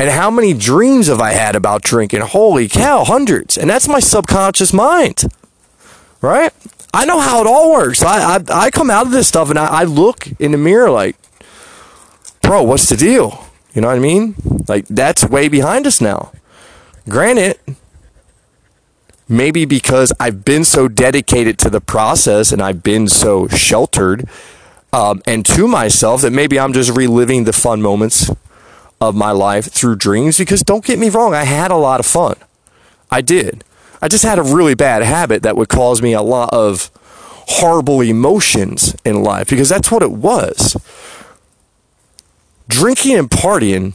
And 0.00 0.10
how 0.10 0.28
many 0.28 0.52
dreams 0.52 1.06
have 1.06 1.20
I 1.20 1.32
had 1.32 1.54
about 1.54 1.82
drinking? 1.82 2.22
Holy 2.22 2.66
cow, 2.66 3.04
hundreds. 3.04 3.56
And 3.56 3.70
that's 3.70 3.86
my 3.86 4.00
subconscious 4.00 4.72
mind, 4.72 5.24
right? 6.20 6.52
I 6.92 7.04
know 7.04 7.20
how 7.20 7.40
it 7.40 7.46
all 7.46 7.70
works. 7.70 8.02
I, 8.02 8.36
I, 8.36 8.40
I 8.50 8.70
come 8.72 8.90
out 8.90 9.06
of 9.06 9.12
this 9.12 9.28
stuff 9.28 9.48
and 9.48 9.58
I, 9.58 9.66
I 9.66 9.84
look 9.84 10.26
in 10.40 10.50
the 10.50 10.58
mirror 10.58 10.90
like, 10.90 11.14
bro, 12.42 12.64
what's 12.64 12.88
the 12.88 12.96
deal? 12.96 13.44
You 13.74 13.82
know 13.82 13.88
what 13.88 13.96
I 13.96 14.00
mean? 14.00 14.34
Like, 14.66 14.88
that's 14.88 15.24
way 15.24 15.46
behind 15.46 15.86
us 15.86 16.00
now. 16.00 16.32
Granted, 17.08 17.58
maybe 19.30 19.64
because 19.64 20.12
I've 20.18 20.44
been 20.44 20.64
so 20.64 20.88
dedicated 20.88 21.56
to 21.60 21.70
the 21.70 21.80
process 21.80 22.50
and 22.50 22.60
I've 22.60 22.82
been 22.82 23.08
so 23.08 23.46
sheltered 23.46 24.28
um, 24.92 25.22
and 25.24 25.46
to 25.46 25.68
myself 25.68 26.22
that 26.22 26.32
maybe 26.32 26.58
I'm 26.58 26.72
just 26.72 26.90
reliving 26.90 27.44
the 27.44 27.52
fun 27.52 27.80
moments 27.80 28.30
of 29.00 29.14
my 29.14 29.30
life 29.30 29.66
through 29.66 29.96
dreams. 29.96 30.36
Because 30.36 30.62
don't 30.62 30.84
get 30.84 30.98
me 30.98 31.08
wrong, 31.08 31.32
I 31.32 31.44
had 31.44 31.70
a 31.70 31.76
lot 31.76 32.00
of 32.00 32.06
fun. 32.06 32.34
I 33.10 33.20
did. 33.20 33.64
I 34.02 34.08
just 34.08 34.24
had 34.24 34.38
a 34.38 34.42
really 34.42 34.74
bad 34.74 35.02
habit 35.02 35.42
that 35.42 35.56
would 35.56 35.68
cause 35.68 36.02
me 36.02 36.12
a 36.12 36.22
lot 36.22 36.52
of 36.52 36.90
horrible 37.46 38.00
emotions 38.00 38.96
in 39.04 39.22
life 39.22 39.48
because 39.48 39.68
that's 39.68 39.90
what 39.90 40.02
it 40.02 40.10
was. 40.10 40.76
Drinking 42.68 43.16
and 43.16 43.30
partying 43.30 43.94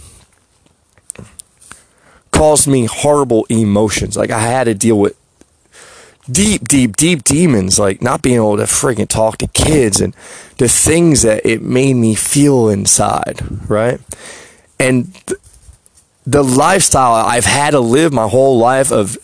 caused 2.32 2.68
me 2.68 2.86
horrible 2.86 3.46
emotions. 3.50 4.16
Like 4.16 4.30
I 4.30 4.40
had 4.40 4.66
to 4.66 4.74
deal 4.74 5.00
with 5.00 5.18
deep, 6.30 6.68
deep, 6.68 6.96
deep 6.96 7.24
demons, 7.24 7.80
like 7.80 8.02
not 8.02 8.22
being 8.22 8.38
able 8.38 8.58
to 8.58 8.64
friggin' 8.64 9.08
talk 9.08 9.38
to 9.38 9.48
kids 9.48 10.02
and 10.02 10.16
the 10.58 10.68
things 10.68 11.22
that 11.22 11.46
it 11.46 11.62
made 11.62 11.94
me 11.96 12.16
feel 12.16 12.70
inside, 12.70 13.42
right? 13.70 14.00
And 14.80 15.14
th- 15.28 15.40
the 16.26 16.44
lifestyle 16.44 17.14
I've 17.14 17.46
had 17.46 17.72
to 17.72 17.80
live 17.80 18.12
my 18.12 18.28
whole 18.28 18.58
life 18.58 18.92
of 18.92 19.18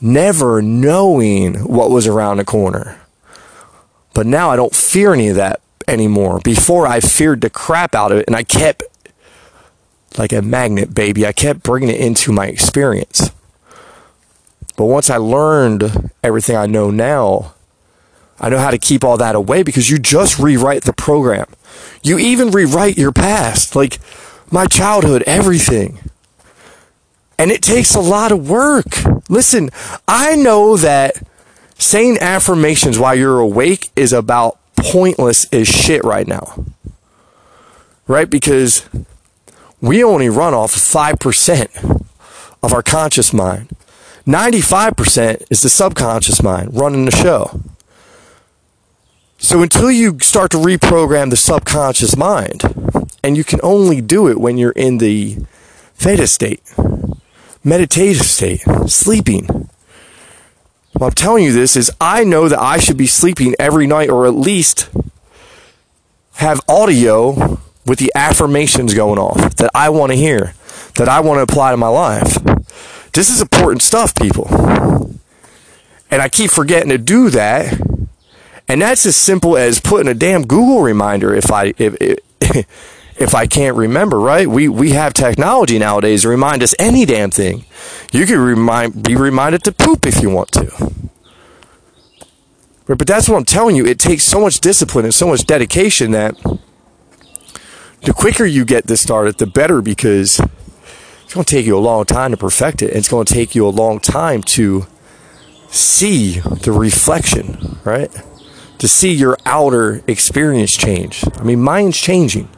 never 0.00 0.60
knowing 0.60 1.54
what 1.64 1.90
was 1.90 2.06
around 2.06 2.38
the 2.38 2.44
corner. 2.44 3.00
But 4.14 4.26
now 4.26 4.50
I 4.50 4.56
don't 4.56 4.74
fear 4.74 5.12
any 5.12 5.28
of 5.28 5.36
that 5.36 5.60
anymore. 5.86 6.40
Before 6.42 6.86
I 6.86 7.00
feared 7.00 7.40
the 7.40 7.50
crap 7.50 7.94
out 7.94 8.12
of 8.12 8.18
it 8.18 8.26
and 8.26 8.36
I 8.36 8.42
kept 8.42 8.82
like 10.18 10.32
a 10.32 10.42
magnet, 10.42 10.94
baby. 10.94 11.26
I 11.26 11.32
kept 11.32 11.62
bringing 11.62 11.88
it 11.88 12.00
into 12.00 12.32
my 12.32 12.46
experience. 12.46 13.30
But 14.76 14.86
once 14.86 15.10
I 15.10 15.16
learned 15.16 16.10
everything 16.22 16.56
I 16.56 16.66
know 16.66 16.90
now, 16.90 17.54
I 18.40 18.48
know 18.48 18.58
how 18.58 18.70
to 18.70 18.78
keep 18.78 19.04
all 19.04 19.16
that 19.18 19.36
away 19.36 19.62
because 19.62 19.88
you 19.88 19.98
just 19.98 20.38
rewrite 20.38 20.82
the 20.82 20.92
program. 20.92 21.46
You 22.02 22.18
even 22.18 22.50
rewrite 22.50 22.98
your 22.98 23.12
past, 23.12 23.76
like 23.76 23.98
my 24.50 24.66
childhood, 24.66 25.22
everything. 25.26 25.98
And 27.38 27.50
it 27.50 27.62
takes 27.62 27.94
a 27.94 28.00
lot 28.00 28.32
of 28.32 28.48
work. 28.48 29.04
Listen, 29.28 29.70
I 30.06 30.36
know 30.36 30.76
that 30.76 31.22
saying 31.78 32.18
affirmations 32.20 32.98
while 32.98 33.14
you're 33.14 33.40
awake 33.40 33.90
is 33.96 34.12
about 34.12 34.58
pointless 34.76 35.46
as 35.52 35.68
shit 35.68 36.04
right 36.04 36.26
now. 36.26 36.64
Right? 38.06 38.28
Because 38.28 38.88
we 39.80 40.04
only 40.04 40.28
run 40.28 40.54
off 40.54 40.74
5% 40.74 42.06
of 42.62 42.72
our 42.72 42.82
conscious 42.82 43.32
mind. 43.32 43.68
95% 44.26 45.44
is 45.50 45.60
the 45.60 45.68
subconscious 45.68 46.42
mind 46.42 46.70
running 46.72 47.04
the 47.04 47.10
show. 47.10 47.60
So 49.36 49.62
until 49.62 49.90
you 49.90 50.18
start 50.20 50.50
to 50.52 50.56
reprogram 50.56 51.28
the 51.28 51.36
subconscious 51.36 52.16
mind, 52.16 52.62
and 53.22 53.36
you 53.36 53.44
can 53.44 53.60
only 53.62 54.00
do 54.00 54.28
it 54.28 54.38
when 54.38 54.56
you're 54.56 54.72
in 54.72 54.98
the 54.98 55.36
theta 55.96 56.26
state, 56.26 56.62
meditative 57.62 58.22
state, 58.22 58.62
sleeping. 58.86 59.68
What 60.92 61.08
I'm 61.08 61.12
telling 61.12 61.44
you 61.44 61.52
this 61.52 61.76
is 61.76 61.90
I 62.00 62.24
know 62.24 62.48
that 62.48 62.60
I 62.60 62.78
should 62.78 62.96
be 62.96 63.06
sleeping 63.06 63.54
every 63.58 63.86
night 63.86 64.08
or 64.08 64.26
at 64.26 64.34
least 64.34 64.88
have 66.36 66.60
audio 66.68 67.58
with 67.86 67.98
the 67.98 68.12
affirmations 68.14 68.94
going 68.94 69.18
off 69.18 69.56
that 69.56 69.70
I 69.74 69.90
want 69.90 70.12
to 70.12 70.16
hear, 70.16 70.54
that 70.96 71.08
I 71.08 71.20
want 71.20 71.38
to 71.38 71.42
apply 71.42 71.72
to 71.72 71.76
my 71.76 71.88
life. 71.88 72.38
This 73.14 73.30
is 73.30 73.42
important 73.42 73.82
stuff, 73.82 74.14
people. 74.14 74.48
And 76.10 76.22
I 76.22 76.28
keep 76.28 76.50
forgetting 76.50 76.90
to 76.90 76.98
do 76.98 77.30
that 77.30 77.80
And 78.68 78.82
that's 78.82 79.06
as 79.06 79.16
simple 79.16 79.56
as 79.56 79.80
putting 79.80 80.08
a 80.08 80.14
damn 80.14 80.46
Google 80.46 80.82
reminder 80.82 81.34
if 81.34 81.52
I 81.52 81.74
if 81.78 81.96
if, 82.00 82.18
if 83.18 83.34
I 83.34 83.46
can't 83.46 83.76
remember, 83.76 84.20
right? 84.20 84.48
We 84.48 84.68
we 84.68 84.90
have 84.92 85.14
technology 85.14 85.78
nowadays 85.78 86.22
to 86.22 86.28
remind 86.28 86.62
us 86.62 86.74
any 86.78 87.04
damn 87.04 87.30
thing. 87.30 87.66
You 88.12 88.26
can 88.26 88.38
remind 88.40 89.02
be 89.04 89.16
reminded 89.16 89.64
to 89.64 89.72
poop 89.72 90.06
if 90.06 90.22
you 90.22 90.30
want 90.30 90.52
to. 90.52 90.70
Right, 92.86 92.98
But 92.98 93.06
that's 93.06 93.28
what 93.28 93.36
I'm 93.38 93.44
telling 93.46 93.76
you. 93.76 93.86
It 93.86 93.98
takes 93.98 94.24
so 94.24 94.40
much 94.40 94.60
discipline 94.60 95.06
and 95.06 95.14
so 95.14 95.28
much 95.28 95.46
dedication 95.46 96.12
that 96.12 96.36
the 98.02 98.12
quicker 98.14 98.44
you 98.46 98.64
get 98.64 98.86
this 98.86 99.02
started, 99.02 99.38
the 99.38 99.46
better 99.46 99.82
because 99.82 100.40
it's 101.24 101.34
going 101.34 101.44
to 101.44 101.50
take 101.50 101.66
you 101.66 101.76
a 101.76 101.80
long 101.80 102.04
time 102.04 102.30
to 102.30 102.36
perfect 102.36 102.82
it. 102.82 102.94
It's 102.94 103.08
going 103.08 103.26
to 103.26 103.34
take 103.34 103.54
you 103.54 103.66
a 103.66 103.70
long 103.70 103.98
time 103.98 104.42
to 104.42 104.86
see 105.68 106.38
the 106.38 106.70
reflection, 106.70 107.78
right? 107.84 108.10
To 108.78 108.86
see 108.86 109.12
your 109.12 109.36
outer 109.44 110.02
experience 110.06 110.76
change. 110.76 111.24
I 111.36 111.42
mean, 111.42 111.60
mine's 111.60 111.96
changing. 111.96 112.48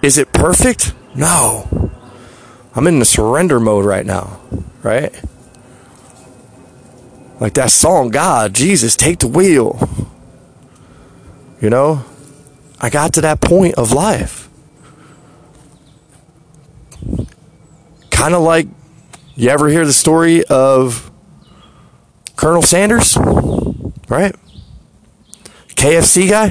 Is 0.00 0.16
it 0.16 0.32
perfect? 0.32 0.94
No. 1.14 1.90
I'm 2.74 2.86
in 2.86 3.00
the 3.00 3.04
surrender 3.04 3.58
mode 3.58 3.84
right 3.84 4.06
now, 4.06 4.40
right? 4.82 5.12
Like 7.40 7.54
that 7.54 7.70
song, 7.70 8.10
God, 8.10 8.54
Jesus, 8.54 8.96
take 8.96 9.18
the 9.18 9.28
wheel. 9.28 9.88
You 11.60 11.70
know, 11.70 12.04
I 12.80 12.90
got 12.90 13.14
to 13.14 13.20
that 13.22 13.40
point 13.40 13.74
of 13.74 13.92
life. 13.92 14.48
Kind 18.18 18.34
of 18.34 18.42
like 18.42 18.66
you 19.36 19.48
ever 19.48 19.68
hear 19.68 19.86
the 19.86 19.92
story 19.92 20.44
of 20.46 21.08
Colonel 22.34 22.62
Sanders, 22.62 23.16
right? 24.08 24.34
KFC 25.76 26.28
guy. 26.28 26.50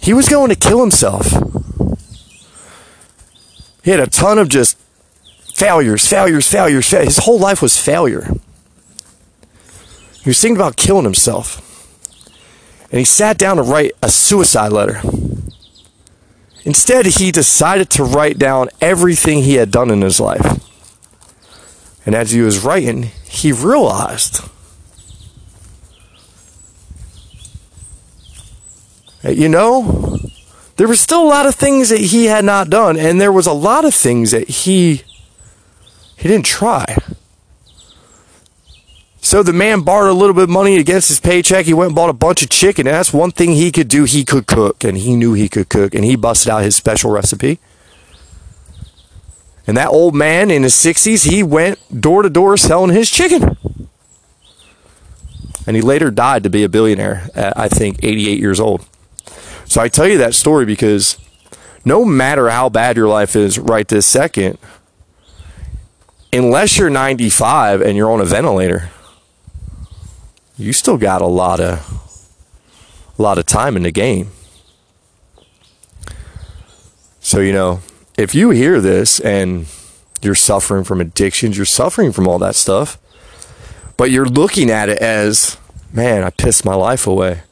He 0.00 0.12
was 0.12 0.28
going 0.28 0.48
to 0.48 0.56
kill 0.56 0.80
himself. 0.80 1.28
He 3.84 3.92
had 3.92 4.00
a 4.00 4.08
ton 4.08 4.40
of 4.40 4.48
just 4.48 4.76
failures, 5.54 6.04
failures, 6.04 6.50
failures, 6.50 6.90
failures. 6.90 7.14
His 7.14 7.24
whole 7.24 7.38
life 7.38 7.62
was 7.62 7.78
failure. 7.78 8.28
He 10.24 10.30
was 10.30 10.40
thinking 10.40 10.56
about 10.56 10.76
killing 10.76 11.04
himself. 11.04 11.62
And 12.90 12.98
he 12.98 13.04
sat 13.04 13.38
down 13.38 13.58
to 13.58 13.62
write 13.62 13.92
a 14.02 14.08
suicide 14.08 14.72
letter. 14.72 15.00
Instead, 16.66 17.06
he 17.06 17.30
decided 17.30 17.88
to 17.88 18.04
write 18.04 18.38
down 18.38 18.68
everything 18.80 19.42
he 19.42 19.54
had 19.54 19.70
done 19.70 19.90
in 19.90 20.02
his 20.02 20.20
life. 20.20 20.60
And 22.04 22.14
as 22.14 22.32
he 22.32 22.40
was 22.40 22.62
writing, 22.62 23.04
he 23.24 23.52
realized 23.52 24.40
you 29.22 29.48
know, 29.48 30.18
there 30.76 30.86
were 30.86 30.96
still 30.96 31.22
a 31.22 31.28
lot 31.28 31.46
of 31.46 31.54
things 31.54 31.88
that 31.88 32.00
he 32.00 32.26
had 32.26 32.44
not 32.44 32.70
done, 32.70 32.96
and 32.96 33.20
there 33.20 33.32
was 33.32 33.46
a 33.46 33.52
lot 33.52 33.84
of 33.84 33.94
things 33.94 34.30
that 34.30 34.48
he 34.48 35.02
he 36.16 36.28
didn't 36.28 36.46
try. 36.46 36.96
So 39.26 39.42
the 39.42 39.52
man 39.52 39.80
borrowed 39.80 40.12
a 40.12 40.14
little 40.14 40.34
bit 40.34 40.44
of 40.44 40.50
money 40.50 40.76
against 40.76 41.08
his 41.08 41.18
paycheck. 41.18 41.66
He 41.66 41.74
went 41.74 41.88
and 41.88 41.96
bought 41.96 42.10
a 42.10 42.12
bunch 42.12 42.44
of 42.44 42.48
chicken, 42.48 42.86
and 42.86 42.94
that's 42.94 43.12
one 43.12 43.32
thing 43.32 43.50
he 43.50 43.72
could 43.72 43.88
do. 43.88 44.04
He 44.04 44.24
could 44.24 44.46
cook, 44.46 44.84
and 44.84 44.96
he 44.96 45.16
knew 45.16 45.32
he 45.32 45.48
could 45.48 45.68
cook, 45.68 45.96
and 45.96 46.04
he 46.04 46.14
busted 46.14 46.48
out 46.48 46.62
his 46.62 46.76
special 46.76 47.10
recipe. 47.10 47.58
And 49.66 49.76
that 49.76 49.88
old 49.88 50.14
man 50.14 50.48
in 50.48 50.62
his 50.62 50.74
60s, 50.74 51.28
he 51.28 51.42
went 51.42 52.00
door 52.00 52.22
to 52.22 52.30
door 52.30 52.56
selling 52.56 52.94
his 52.94 53.10
chicken. 53.10 53.56
And 55.66 55.74
he 55.74 55.82
later 55.82 56.12
died 56.12 56.44
to 56.44 56.48
be 56.48 56.62
a 56.62 56.68
billionaire 56.68 57.28
at, 57.34 57.58
I 57.58 57.66
think, 57.66 57.98
88 58.04 58.38
years 58.38 58.60
old. 58.60 58.86
So 59.64 59.80
I 59.80 59.88
tell 59.88 60.06
you 60.06 60.18
that 60.18 60.34
story 60.34 60.64
because 60.64 61.18
no 61.84 62.04
matter 62.04 62.48
how 62.48 62.68
bad 62.68 62.96
your 62.96 63.08
life 63.08 63.34
is 63.34 63.58
right 63.58 63.88
this 63.88 64.06
second, 64.06 64.56
unless 66.32 66.78
you're 66.78 66.90
95 66.90 67.80
and 67.80 67.96
you're 67.96 68.12
on 68.12 68.20
a 68.20 68.24
ventilator, 68.24 68.90
you 70.58 70.72
still 70.72 70.96
got 70.96 71.20
a 71.20 71.26
lot 71.26 71.60
of 71.60 72.06
a 73.18 73.22
lot 73.22 73.38
of 73.38 73.46
time 73.46 73.76
in 73.76 73.82
the 73.82 73.90
game. 73.90 74.30
So, 77.20 77.40
you 77.40 77.52
know, 77.52 77.80
if 78.16 78.34
you 78.34 78.50
hear 78.50 78.80
this 78.80 79.18
and 79.20 79.66
you're 80.22 80.34
suffering 80.34 80.84
from 80.84 81.00
addictions, 81.00 81.56
you're 81.56 81.66
suffering 81.66 82.12
from 82.12 82.28
all 82.28 82.38
that 82.38 82.54
stuff, 82.54 82.98
but 83.96 84.10
you're 84.10 84.26
looking 84.26 84.70
at 84.70 84.88
it 84.88 84.98
as, 84.98 85.56
man, 85.92 86.22
I 86.22 86.30
pissed 86.30 86.64
my 86.64 86.74
life 86.74 87.06
away. 87.06 87.42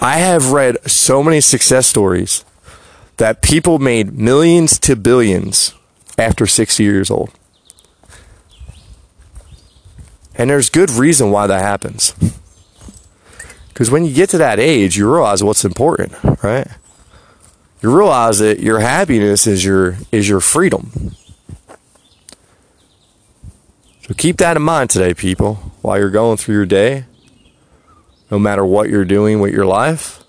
I 0.00 0.18
have 0.18 0.52
read 0.52 0.78
so 0.90 1.22
many 1.22 1.40
success 1.40 1.86
stories 1.86 2.44
that 3.18 3.40
people 3.40 3.78
made 3.78 4.12
millions 4.12 4.78
to 4.80 4.96
billions 4.96 5.74
after 6.18 6.46
60 6.46 6.82
years 6.82 7.10
old. 7.10 7.30
And 10.38 10.50
there's 10.50 10.68
good 10.68 10.90
reason 10.90 11.30
why 11.30 11.46
that 11.46 11.60
happens. 11.62 12.14
Because 13.68 13.90
when 13.90 14.04
you 14.04 14.14
get 14.14 14.30
to 14.30 14.38
that 14.38 14.58
age, 14.58 14.96
you 14.96 15.10
realize 15.10 15.42
what's 15.42 15.64
important, 15.64 16.12
right? 16.42 16.66
You 17.82 17.94
realize 17.94 18.38
that 18.38 18.60
your 18.60 18.80
happiness 18.80 19.46
is 19.46 19.64
your 19.64 19.96
is 20.10 20.28
your 20.28 20.40
freedom. 20.40 21.14
So 24.06 24.14
keep 24.14 24.38
that 24.38 24.56
in 24.56 24.62
mind 24.62 24.90
today, 24.90 25.14
people, 25.14 25.56
while 25.82 25.98
you're 25.98 26.10
going 26.10 26.36
through 26.36 26.54
your 26.54 26.66
day. 26.66 27.04
No 28.30 28.38
matter 28.38 28.64
what 28.64 28.88
you're 28.88 29.04
doing 29.04 29.40
with 29.40 29.52
your 29.52 29.66
life, 29.66 30.24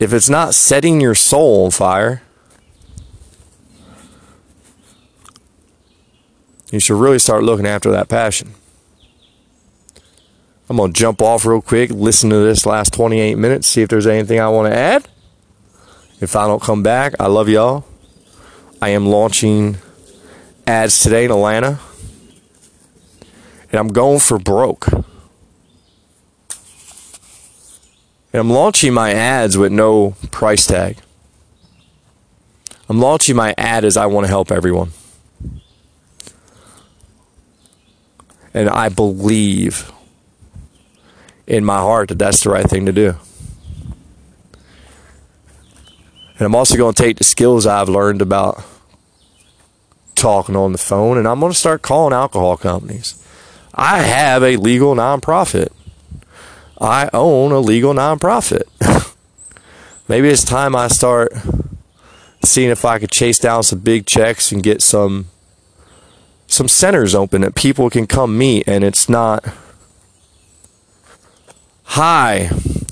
if 0.00 0.12
it's 0.12 0.28
not 0.28 0.54
setting 0.54 1.00
your 1.00 1.14
soul 1.14 1.66
on 1.66 1.70
fire, 1.70 2.22
you 6.72 6.80
should 6.80 6.98
really 6.98 7.20
start 7.20 7.44
looking 7.44 7.66
after 7.66 7.92
that 7.92 8.08
passion. 8.08 8.54
I'm 10.68 10.76
going 10.78 10.92
to 10.92 10.98
jump 10.98 11.20
off 11.20 11.44
real 11.44 11.60
quick, 11.60 11.90
listen 11.90 12.30
to 12.30 12.36
this 12.36 12.64
last 12.64 12.94
28 12.94 13.36
minutes, 13.36 13.66
see 13.66 13.82
if 13.82 13.88
there's 13.90 14.06
anything 14.06 14.40
I 14.40 14.48
want 14.48 14.72
to 14.72 14.76
add. 14.76 15.06
If 16.20 16.36
I 16.36 16.46
don't 16.46 16.62
come 16.62 16.82
back, 16.82 17.14
I 17.20 17.26
love 17.26 17.48
y'all. 17.48 17.84
I 18.80 18.90
am 18.90 19.06
launching 19.06 19.76
ads 20.66 21.00
today 21.00 21.26
in 21.26 21.30
Atlanta. 21.30 21.80
And 23.70 23.78
I'm 23.78 23.88
going 23.88 24.20
for 24.20 24.38
broke. 24.38 24.86
And 24.90 25.04
I'm 28.40 28.50
launching 28.50 28.94
my 28.94 29.12
ads 29.12 29.58
with 29.58 29.72
no 29.72 30.16
price 30.30 30.66
tag. 30.66 30.98
I'm 32.88 33.00
launching 33.00 33.36
my 33.36 33.54
ad 33.58 33.84
as 33.84 33.96
I 33.96 34.06
want 34.06 34.24
to 34.24 34.28
help 34.28 34.50
everyone. 34.50 34.90
And 38.52 38.68
I 38.68 38.88
believe 38.88 39.90
in 41.46 41.64
my 41.64 41.78
heart 41.78 42.08
that 42.08 42.18
that's 42.18 42.42
the 42.42 42.50
right 42.50 42.68
thing 42.68 42.86
to 42.86 42.92
do. 42.92 43.16
And 46.38 46.46
I'm 46.46 46.54
also 46.54 46.76
going 46.76 46.94
to 46.94 47.02
take 47.02 47.18
the 47.18 47.24
skills 47.24 47.66
I've 47.66 47.88
learned 47.88 48.20
about 48.20 48.64
talking 50.14 50.56
on 50.56 50.72
the 50.72 50.78
phone 50.78 51.18
and 51.18 51.28
I'm 51.28 51.40
going 51.40 51.52
to 51.52 51.58
start 51.58 51.82
calling 51.82 52.12
alcohol 52.12 52.56
companies. 52.56 53.20
I 53.74 54.02
have 54.02 54.42
a 54.42 54.56
legal 54.56 54.94
nonprofit. 54.94 55.68
I 56.80 57.08
own 57.12 57.52
a 57.52 57.60
legal 57.60 57.94
nonprofit. 57.94 58.64
Maybe 60.08 60.28
it's 60.28 60.44
time 60.44 60.74
I 60.74 60.88
start 60.88 61.32
seeing 62.44 62.70
if 62.70 62.84
I 62.84 62.98
could 62.98 63.10
chase 63.10 63.38
down 63.38 63.62
some 63.62 63.80
big 63.80 64.06
checks 64.06 64.52
and 64.52 64.62
get 64.62 64.82
some 64.82 65.26
some 66.46 66.68
centers 66.68 67.14
open 67.14 67.40
that 67.40 67.54
people 67.54 67.88
can 67.90 68.06
come 68.06 68.36
meet 68.36 68.68
and 68.68 68.84
it's 68.84 69.08
not 69.08 69.44
Hi, 71.84 72.50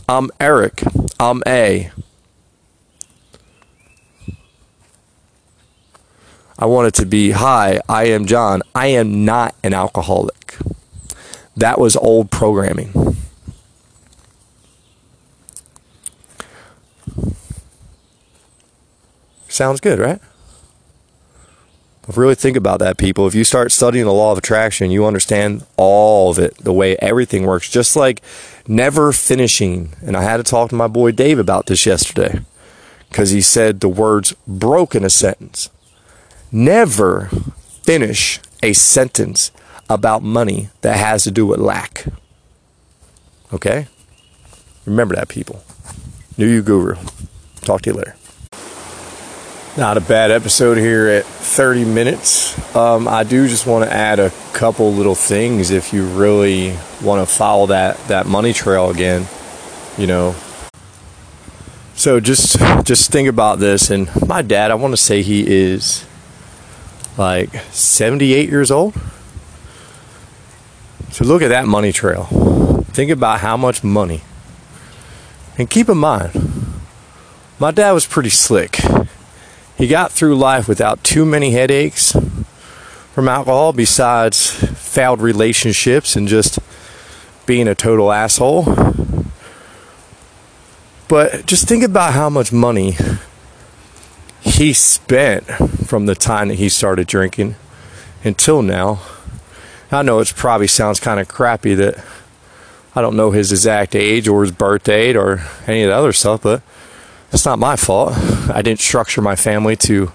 I'm 0.09 0.31
Eric. 0.38 0.83
I'm 1.18 1.42
A. 1.46 1.90
I 6.59 6.66
want 6.66 6.87
it 6.87 6.94
to 7.00 7.07
be 7.07 7.33
Hi, 7.33 7.81
I 7.88 8.05
am 8.05 8.26
John. 8.26 8.62
I 8.74 8.88
am 8.88 9.24
not 9.24 9.57
an 9.64 9.74
alcoholic. 9.74 10.57
That 11.57 11.81
was 11.81 11.96
old 11.96 12.31
programming. 12.31 13.16
Sounds 19.48 19.81
good, 19.81 19.98
right? 19.98 20.20
Really 22.14 22.35
think 22.35 22.57
about 22.59 22.81
that, 22.81 22.98
people. 22.98 23.27
If 23.27 23.35
you 23.35 23.44
start 23.44 23.72
studying 23.72 24.05
the 24.05 24.12
law 24.12 24.33
of 24.33 24.38
attraction, 24.38 24.90
you 24.90 25.07
understand 25.07 25.64
all 25.77 26.31
of 26.31 26.38
it, 26.38 26.57
the 26.59 26.72
way 26.72 26.96
everything 26.96 27.46
works, 27.46 27.70
just 27.70 27.96
like 27.96 28.20
never 28.68 29.12
finishing. 29.12 29.94
And 30.03 30.16
I 30.16 30.22
had 30.22 30.37
to 30.37 30.42
talk 30.42 30.68
to 30.70 30.75
my 30.75 30.88
boy 30.88 31.12
Dave 31.12 31.38
about 31.38 31.66
this 31.66 31.87
yesterday 31.87 32.40
because 33.09 33.31
he 33.31 33.40
said 33.40 33.81
the 33.81 33.88
words 33.88 34.35
broke 34.46 34.94
in 34.94 35.05
a 35.05 35.11
sentence. 35.11 35.70
Never 36.51 37.31
finish 37.83 38.40
a 38.62 38.75
sentence 38.75 39.51
about 39.88 40.22
money 40.22 40.68
that 40.83 40.98
has 40.98 41.25
to 41.25 41.31
do 41.31 41.46
with 41.46 41.61
lack. 41.61 42.07
Okay? 43.53 43.87
Remember 44.85 45.14
that, 45.14 45.29
people. 45.29 45.64
New 46.37 46.46
You 46.46 46.62
Guru. 46.62 46.96
Talk 47.62 47.83
to 47.83 47.90
you 47.90 47.96
later. 47.96 48.16
Not 49.76 49.96
a 49.96 50.00
bad 50.00 50.30
episode 50.30 50.76
here 50.76 51.08
at 51.08 51.24
30 51.24 51.85
minutes. 51.85 52.76
Um, 52.76 53.08
I 53.08 53.24
do 53.24 53.48
just 53.48 53.66
want 53.66 53.85
to 53.85 53.92
add 53.92 54.20
a 54.20 54.30
couple 54.52 54.92
little 54.92 55.14
things 55.14 55.70
if 55.70 55.92
you 55.92 56.04
really 56.04 56.76
want 57.02 57.26
to 57.26 57.35
follow 57.35 57.66
that, 57.66 57.96
that 58.08 58.26
money 58.26 58.52
trail 58.52 58.90
again. 58.90 59.26
You 59.96 60.06
know, 60.06 60.35
so 61.94 62.18
just 62.20 62.58
just 62.85 63.11
think 63.12 63.28
about 63.28 63.58
this 63.61 63.90
and 63.90 64.11
my 64.26 64.42
dad 64.42 64.70
i 64.70 64.74
want 64.74 64.92
to 64.92 64.96
say 64.96 65.22
he 65.22 65.46
is 65.46 66.04
like 67.16 67.54
78 67.70 68.48
years 68.48 68.70
old 68.70 68.94
so 71.11 71.24
look 71.24 71.42
at 71.42 71.48
that 71.48 71.66
money 71.66 71.92
trail 71.92 72.24
think 72.90 73.11
about 73.11 73.40
how 73.40 73.56
much 73.56 73.85
money 73.85 74.22
and 75.58 75.70
keep 75.70 75.88
in 75.88 75.98
mind 75.98 76.32
my 77.61 77.70
dad 77.70 77.92
was 77.92 78.06
pretty 78.06 78.30
slick 78.30 78.82
he 79.76 79.87
got 79.87 80.12
through 80.12 80.37
life 80.37 80.68
without 80.68 81.02
too 81.02 81.24
many 81.24 81.50
headaches 81.50 82.16
from 83.12 83.28
alcohol 83.28 83.72
besides 83.72 84.50
failed 84.50 85.20
relationships 85.20 86.16
and 86.16 86.28
just 86.28 86.58
being 87.46 87.68
a 87.68 87.74
total 87.74 88.12
asshole 88.12 88.64
but 91.12 91.44
just 91.44 91.68
think 91.68 91.85
about 91.85 92.14
how 92.14 92.30
much 92.30 92.52
money 92.52 92.96
he 94.40 94.72
spent 94.72 95.44
from 95.87 96.06
the 96.06 96.14
time 96.14 96.48
that 96.48 96.54
he 96.54 96.70
started 96.70 97.06
drinking 97.06 97.54
until 98.24 98.62
now. 98.62 99.00
I 99.90 100.00
know 100.00 100.20
it 100.20 100.32
probably 100.35 100.68
sounds 100.68 101.00
kind 101.00 101.20
of 101.20 101.28
crappy 101.28 101.74
that 101.74 102.02
I 102.94 103.02
don't 103.02 103.14
know 103.14 103.30
his 103.30 103.52
exact 103.52 103.94
age 103.94 104.26
or 104.26 104.40
his 104.40 104.52
birth 104.52 104.85
date 104.85 105.14
or 105.14 105.42
any 105.66 105.82
of 105.82 105.90
the 105.90 105.96
other 105.96 106.14
stuff, 106.14 106.42
but 106.42 106.62
that's 107.33 107.45
not 107.45 107.59
my 107.59 107.75
fault. 107.75 108.12
I 108.49 108.62
didn't 108.62 108.81
structure 108.81 109.21
my 109.21 109.35
family 109.35 109.75
to 109.77 110.12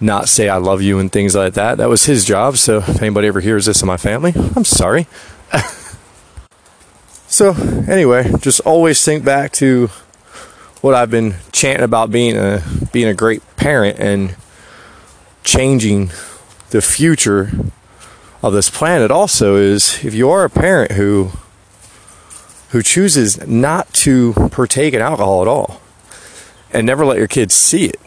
not 0.00 0.28
say 0.28 0.48
I 0.48 0.58
love 0.58 0.80
you 0.80 1.00
and 1.00 1.10
things 1.10 1.34
like 1.34 1.54
that. 1.54 1.78
That 1.78 1.88
was 1.88 2.04
his 2.04 2.24
job. 2.24 2.56
So 2.56 2.78
if 2.78 3.02
anybody 3.02 3.26
ever 3.26 3.40
hears 3.40 3.66
this 3.66 3.82
in 3.82 3.88
my 3.88 3.96
family, 3.96 4.32
I'm 4.54 4.64
sorry. 4.64 5.08
So, 7.30 7.52
anyway, 7.86 8.32
just 8.40 8.60
always 8.60 9.04
think 9.04 9.22
back 9.22 9.52
to 9.52 9.88
what 10.80 10.94
I've 10.94 11.10
been 11.10 11.34
chanting 11.52 11.84
about 11.84 12.10
being 12.10 12.38
a 12.38 12.62
being 12.90 13.06
a 13.06 13.12
great 13.12 13.42
parent 13.56 13.98
and 13.98 14.34
changing 15.44 16.10
the 16.70 16.80
future 16.80 17.50
of 18.42 18.54
this 18.54 18.70
planet 18.70 19.10
also 19.10 19.56
is 19.56 20.02
if 20.06 20.14
you 20.14 20.30
are 20.30 20.42
a 20.44 20.50
parent 20.50 20.92
who 20.92 21.32
who 22.70 22.82
chooses 22.82 23.46
not 23.46 23.92
to 23.92 24.32
partake 24.50 24.94
in 24.94 25.02
alcohol 25.02 25.42
at 25.42 25.48
all 25.48 25.82
and 26.72 26.86
never 26.86 27.04
let 27.04 27.18
your 27.18 27.28
kids 27.28 27.54
see 27.54 27.86
it 27.86 28.00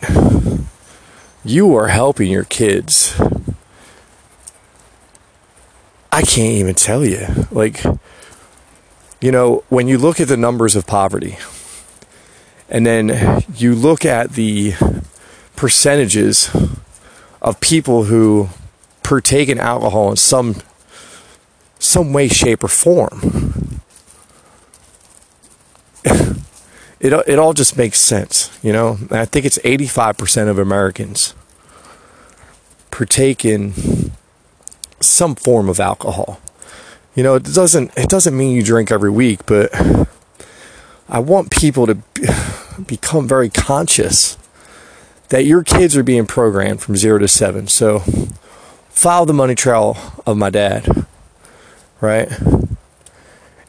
you 1.44 1.76
are 1.76 1.88
helping 1.88 2.30
your 2.32 2.44
kids 2.46 3.20
I 6.12 6.24
can't 6.24 6.54
even 6.54 6.76
tell 6.76 7.06
you 7.06 7.26
like 7.52 7.84
you 9.22 9.32
know, 9.32 9.64
when 9.70 9.88
you 9.88 10.00
look 10.00 10.20
at 10.20 10.28
the 10.28 10.36
numbers 10.36 10.76
of 10.76 10.88
poverty, 10.88 11.38
and 12.68 12.86
then 12.86 13.44
you 13.56 13.76
look 13.76 14.04
at 14.04 14.32
the 14.32 14.74
percentages 15.56 16.50
of 17.40 17.60
people 17.60 18.06
who 18.06 18.50
partake 19.04 19.48
in 19.48 19.60
alcohol 19.60 20.10
in 20.10 20.18
some 20.18 20.56
some 21.78 22.14
way, 22.14 22.28
shape, 22.28 22.64
or 22.64 22.68
form. 22.68 23.71
It, 27.02 27.14
it 27.28 27.40
all 27.40 27.54
just 27.54 27.78
makes 27.78 28.00
sense, 28.00 28.58
you 28.64 28.72
know. 28.72 28.98
I 29.10 29.26
think 29.26 29.46
it's 29.46 29.58
85% 29.60 30.48
of 30.48 30.60
Americans 30.60 31.34
partake 32.92 33.44
in 33.44 33.74
some 35.00 35.36
form 35.36 35.68
of 35.68 35.80
alcohol 35.80 36.40
you 37.16 37.24
know, 37.24 37.36
it 37.36 37.44
doesn't 37.44 37.92
it 37.98 38.10
doesn't 38.10 38.36
mean 38.36 38.56
you 38.56 38.64
drink 38.64 38.92
every 38.92 39.10
week, 39.10 39.46
but 39.46 39.70
I 41.10 41.20
want 41.20 41.52
people 41.52 41.86
to 41.88 41.96
become 42.88 43.28
very 43.28 43.50
conscious 43.50 44.38
that 45.30 45.46
your 45.46 45.64
kids 45.64 45.96
are 45.98 46.04
being 46.04 46.26
programmed 46.26 46.82
from 46.82 46.96
0 46.96 47.20
to 47.20 47.28
7. 47.28 47.68
So 47.68 48.00
follow 48.90 49.26
the 49.26 49.34
money 49.34 49.56
trail 49.56 49.98
of 50.26 50.38
my 50.38 50.50
dad, 50.50 51.06
right? 52.00 52.30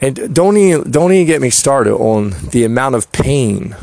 And 0.03 0.35
don't 0.35 0.59
even 0.59 0.91
don't 0.91 1.13
even 1.13 1.27
get 1.27 1.41
me 1.41 1.49
started 1.49 1.95
on 1.95 2.35
the 2.51 2.65
amount 2.65 2.97
of 2.97 3.11
pain 3.13 3.75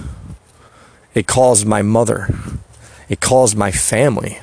it 1.15 1.25
caused 1.25 1.65
my 1.65 1.81
mother. 1.81 2.29
It 3.09 3.19
caused 3.19 3.57
my 3.57 3.71
family. 3.71 4.39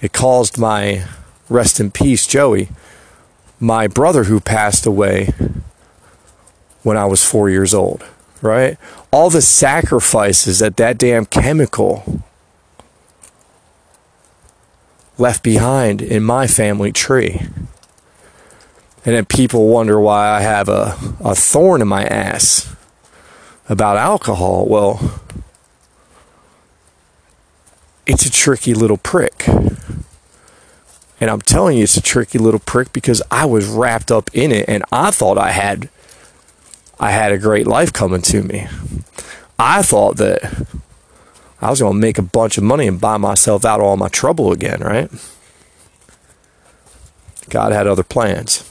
It 0.00 0.12
caused 0.12 0.56
my 0.56 1.04
rest 1.48 1.80
in 1.80 1.90
peace 1.90 2.26
Joey 2.26 2.68
my 3.60 3.86
brother 3.86 4.24
who 4.24 4.40
passed 4.40 4.86
away 4.86 5.34
when 6.82 6.96
I 6.96 7.04
was 7.04 7.22
four 7.22 7.50
years 7.50 7.74
old, 7.74 8.02
right? 8.40 8.78
All 9.12 9.28
the 9.28 9.42
sacrifices 9.42 10.60
that 10.60 10.78
that 10.78 10.96
damn 10.96 11.26
chemical 11.26 12.22
left 15.18 15.42
behind 15.42 16.00
in 16.00 16.22
my 16.22 16.46
family 16.46 16.90
tree. 16.90 17.42
And 19.04 19.14
then 19.14 19.24
people 19.24 19.68
wonder 19.68 19.98
why 19.98 20.28
I 20.28 20.40
have 20.40 20.68
a, 20.68 20.96
a 21.20 21.34
thorn 21.34 21.80
in 21.80 21.88
my 21.88 22.04
ass 22.04 22.74
about 23.68 23.96
alcohol. 23.96 24.66
Well, 24.66 25.20
it's 28.06 28.26
a 28.26 28.30
tricky 28.30 28.74
little 28.74 28.98
prick. 28.98 29.46
And 31.20 31.30
I'm 31.30 31.40
telling 31.40 31.78
you, 31.78 31.84
it's 31.84 31.96
a 31.96 32.02
tricky 32.02 32.38
little 32.38 32.60
prick 32.60 32.92
because 32.92 33.22
I 33.30 33.44
was 33.46 33.66
wrapped 33.66 34.10
up 34.10 34.30
in 34.34 34.52
it 34.52 34.68
and 34.68 34.82
I 34.90 35.10
thought 35.10 35.38
I 35.38 35.52
had 35.52 35.88
I 36.98 37.12
had 37.12 37.32
a 37.32 37.38
great 37.38 37.66
life 37.66 37.92
coming 37.92 38.20
to 38.22 38.42
me. 38.42 38.66
I 39.58 39.80
thought 39.82 40.16
that 40.16 40.66
I 41.60 41.70
was 41.70 41.80
going 41.80 41.94
to 41.94 41.98
make 41.98 42.18
a 42.18 42.22
bunch 42.22 42.58
of 42.58 42.64
money 42.64 42.86
and 42.86 43.00
buy 43.00 43.16
myself 43.16 43.64
out 43.64 43.80
of 43.80 43.86
all 43.86 43.96
my 43.96 44.08
trouble 44.08 44.52
again, 44.52 44.80
right? 44.80 45.10
God 47.48 47.72
had 47.72 47.86
other 47.86 48.02
plans. 48.02 48.64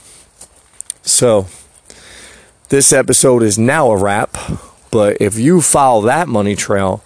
So, 1.10 1.48
this 2.68 2.92
episode 2.92 3.42
is 3.42 3.58
now 3.58 3.90
a 3.90 3.96
wrap, 3.96 4.36
but 4.92 5.16
if 5.20 5.36
you 5.36 5.60
follow 5.60 6.02
that 6.02 6.28
money 6.28 6.54
trail 6.54 6.98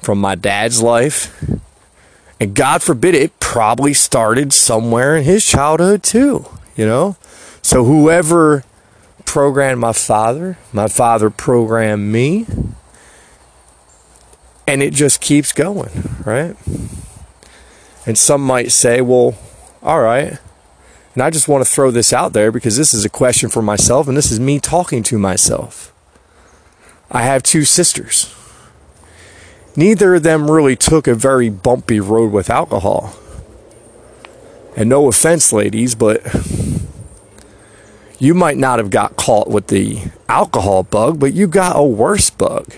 from 0.00 0.20
my 0.20 0.36
dad's 0.36 0.80
life 0.80 1.34
and 2.40 2.54
God 2.54 2.82
forbid 2.82 3.16
it 3.16 3.38
probably 3.40 3.94
started 3.94 4.52
somewhere 4.52 5.16
in 5.16 5.24
his 5.24 5.44
childhood 5.44 6.04
too, 6.04 6.46
you 6.76 6.86
know? 6.86 7.16
So 7.60 7.84
whoever 7.84 8.62
programmed 9.24 9.80
my 9.80 9.92
father, 9.92 10.56
my 10.72 10.86
father 10.86 11.28
programmed 11.28 12.12
me. 12.12 12.46
And 14.68 14.82
it 14.82 14.92
just 14.92 15.20
keeps 15.20 15.52
going, 15.52 15.90
right? 16.24 16.54
And 18.06 18.16
some 18.16 18.42
might 18.42 18.70
say, 18.70 19.00
well, 19.00 19.34
all 19.82 20.00
right. 20.00 20.38
And 21.18 21.24
I 21.24 21.30
just 21.30 21.48
want 21.48 21.66
to 21.66 21.68
throw 21.68 21.90
this 21.90 22.12
out 22.12 22.32
there 22.32 22.52
because 22.52 22.76
this 22.76 22.94
is 22.94 23.04
a 23.04 23.08
question 23.08 23.48
for 23.48 23.60
myself 23.60 24.06
and 24.06 24.16
this 24.16 24.30
is 24.30 24.38
me 24.38 24.60
talking 24.60 25.02
to 25.02 25.18
myself. 25.18 25.92
I 27.10 27.22
have 27.22 27.42
two 27.42 27.64
sisters 27.64 28.32
neither 29.74 30.14
of 30.14 30.22
them 30.22 30.48
really 30.48 30.76
took 30.76 31.08
a 31.08 31.16
very 31.16 31.50
bumpy 31.50 31.98
road 31.98 32.30
with 32.30 32.48
alcohol. 32.48 33.16
And 34.76 34.88
no 34.88 35.08
offense, 35.08 35.52
ladies, 35.52 35.96
but 35.96 36.22
you 38.20 38.32
might 38.32 38.56
not 38.56 38.78
have 38.78 38.90
got 38.90 39.16
caught 39.16 39.48
with 39.48 39.66
the 39.66 40.12
alcohol 40.28 40.84
bug, 40.84 41.18
but 41.18 41.34
you 41.34 41.48
got 41.48 41.76
a 41.76 41.82
worse 41.82 42.30
bug. 42.30 42.74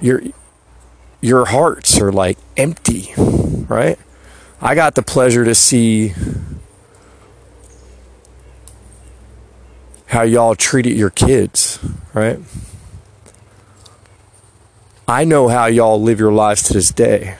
Your 0.00 0.22
your 1.20 1.44
hearts 1.44 2.00
are 2.00 2.10
like 2.10 2.38
empty, 2.56 3.12
right? 3.16 3.98
I 4.62 4.74
got 4.74 4.94
the 4.94 5.02
pleasure 5.02 5.44
to 5.44 5.54
see 5.54 6.14
how 10.12 10.20
y'all 10.20 10.54
treated 10.54 10.94
your 10.94 11.08
kids, 11.08 11.78
right? 12.12 12.38
I 15.08 15.24
know 15.24 15.48
how 15.48 15.64
y'all 15.66 16.02
live 16.02 16.20
your 16.20 16.32
lives 16.32 16.64
to 16.64 16.74
this 16.74 16.90
day. 16.90 17.38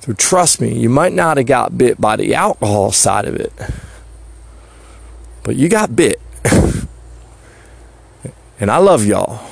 So 0.00 0.14
trust 0.14 0.62
me, 0.62 0.78
you 0.78 0.88
might 0.88 1.12
not 1.12 1.36
have 1.36 1.44
got 1.44 1.76
bit 1.76 2.00
by 2.00 2.16
the 2.16 2.34
alcohol 2.34 2.90
side 2.90 3.26
of 3.26 3.36
it, 3.36 3.52
but 5.42 5.56
you 5.56 5.68
got 5.68 5.94
bit. 5.94 6.22
and 8.58 8.70
I 8.70 8.78
love 8.78 9.04
y'all. 9.04 9.46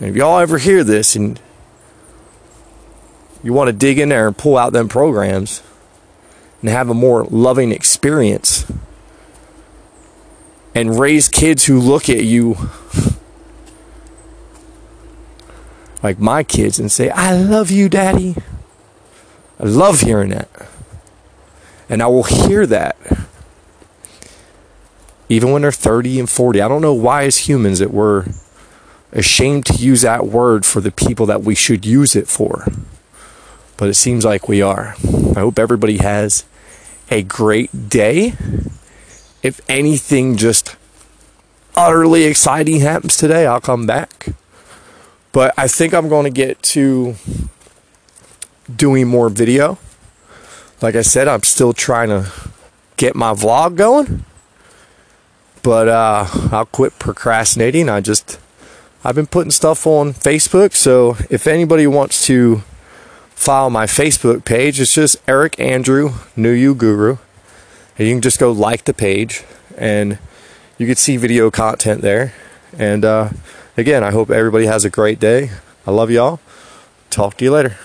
And 0.00 0.08
if 0.08 0.16
y'all 0.16 0.38
ever 0.38 0.56
hear 0.56 0.82
this 0.82 1.14
and 1.16 1.38
you 3.42 3.52
want 3.52 3.68
to 3.68 3.74
dig 3.74 3.98
in 3.98 4.08
there 4.08 4.26
and 4.26 4.38
pull 4.38 4.56
out 4.56 4.72
them 4.72 4.88
programs 4.88 5.62
and 6.62 6.70
have 6.70 6.88
a 6.88 6.94
more 6.94 7.24
loving 7.24 7.72
experience 7.72 8.64
and 10.74 10.98
raise 10.98 11.28
kids 11.28 11.64
who 11.64 11.78
look 11.80 12.08
at 12.08 12.24
you 12.24 12.56
like 16.02 16.18
my 16.18 16.42
kids 16.42 16.78
and 16.78 16.90
say, 16.90 17.10
I 17.10 17.34
love 17.34 17.70
you, 17.70 17.88
daddy. 17.88 18.36
I 19.58 19.64
love 19.64 20.00
hearing 20.00 20.30
that. 20.30 20.48
And 21.88 22.02
I 22.02 22.06
will 22.06 22.22
hear 22.22 22.66
that 22.66 22.96
even 25.30 25.52
when 25.52 25.62
they're 25.62 25.72
30 25.72 26.20
and 26.20 26.28
40. 26.28 26.60
I 26.60 26.68
don't 26.68 26.82
know 26.82 26.92
why, 26.92 27.22
as 27.24 27.48
humans, 27.48 27.78
that 27.78 27.92
we're 27.92 28.26
ashamed 29.12 29.64
to 29.66 29.74
use 29.74 30.02
that 30.02 30.26
word 30.26 30.66
for 30.66 30.80
the 30.80 30.90
people 30.90 31.24
that 31.26 31.42
we 31.42 31.54
should 31.54 31.86
use 31.86 32.16
it 32.16 32.26
for. 32.26 32.66
But 33.76 33.88
it 33.88 33.94
seems 33.94 34.24
like 34.24 34.48
we 34.48 34.60
are. 34.60 34.96
I 35.36 35.40
hope 35.40 35.58
everybody 35.58 35.98
has 35.98 36.44
a 37.10 37.22
great 37.22 37.88
day. 37.88 38.34
If 39.42 39.60
anything 39.68 40.36
just 40.36 40.76
utterly 41.74 42.24
exciting 42.24 42.80
happens 42.80 43.16
today, 43.16 43.46
I'll 43.46 43.60
come 43.60 43.86
back. 43.86 44.28
But 45.32 45.54
I 45.56 45.68
think 45.68 45.94
I'm 45.94 46.08
going 46.08 46.24
to 46.24 46.30
get 46.30 46.62
to 46.74 47.14
doing 48.74 49.08
more 49.08 49.28
video. 49.28 49.78
Like 50.82 50.94
I 50.94 51.02
said, 51.02 51.28
I'm 51.28 51.42
still 51.42 51.72
trying 51.72 52.08
to 52.08 52.32
get 52.96 53.14
my 53.14 53.32
vlog 53.32 53.76
going. 53.76 54.24
But 55.62 55.88
uh, 55.88 56.26
I'll 56.52 56.66
quit 56.66 56.98
procrastinating. 56.98 57.88
I 57.88 58.00
just 58.00 58.38
I've 59.04 59.14
been 59.14 59.26
putting 59.26 59.50
stuff 59.50 59.86
on 59.86 60.12
Facebook, 60.12 60.74
so 60.74 61.16
if 61.30 61.46
anybody 61.46 61.86
wants 61.86 62.26
to 62.26 62.62
follow 63.30 63.70
my 63.70 63.86
Facebook 63.86 64.44
page, 64.44 64.80
it's 64.80 64.94
just 64.94 65.16
Eric 65.26 65.58
Andrew 65.58 66.12
New 66.36 66.52
You 66.52 66.74
Guru. 66.74 67.16
You 68.00 68.14
can 68.14 68.22
just 68.22 68.38
go 68.38 68.50
like 68.50 68.86
the 68.86 68.94
page 68.94 69.44
and 69.76 70.18
you 70.78 70.86
can 70.86 70.96
see 70.96 71.18
video 71.18 71.50
content 71.50 72.00
there. 72.00 72.32
And 72.78 73.04
uh, 73.04 73.28
again, 73.76 74.02
I 74.02 74.10
hope 74.10 74.30
everybody 74.30 74.64
has 74.64 74.86
a 74.86 74.90
great 74.90 75.20
day. 75.20 75.50
I 75.86 75.90
love 75.90 76.10
y'all. 76.10 76.40
Talk 77.10 77.36
to 77.36 77.44
you 77.44 77.52
later. 77.52 77.76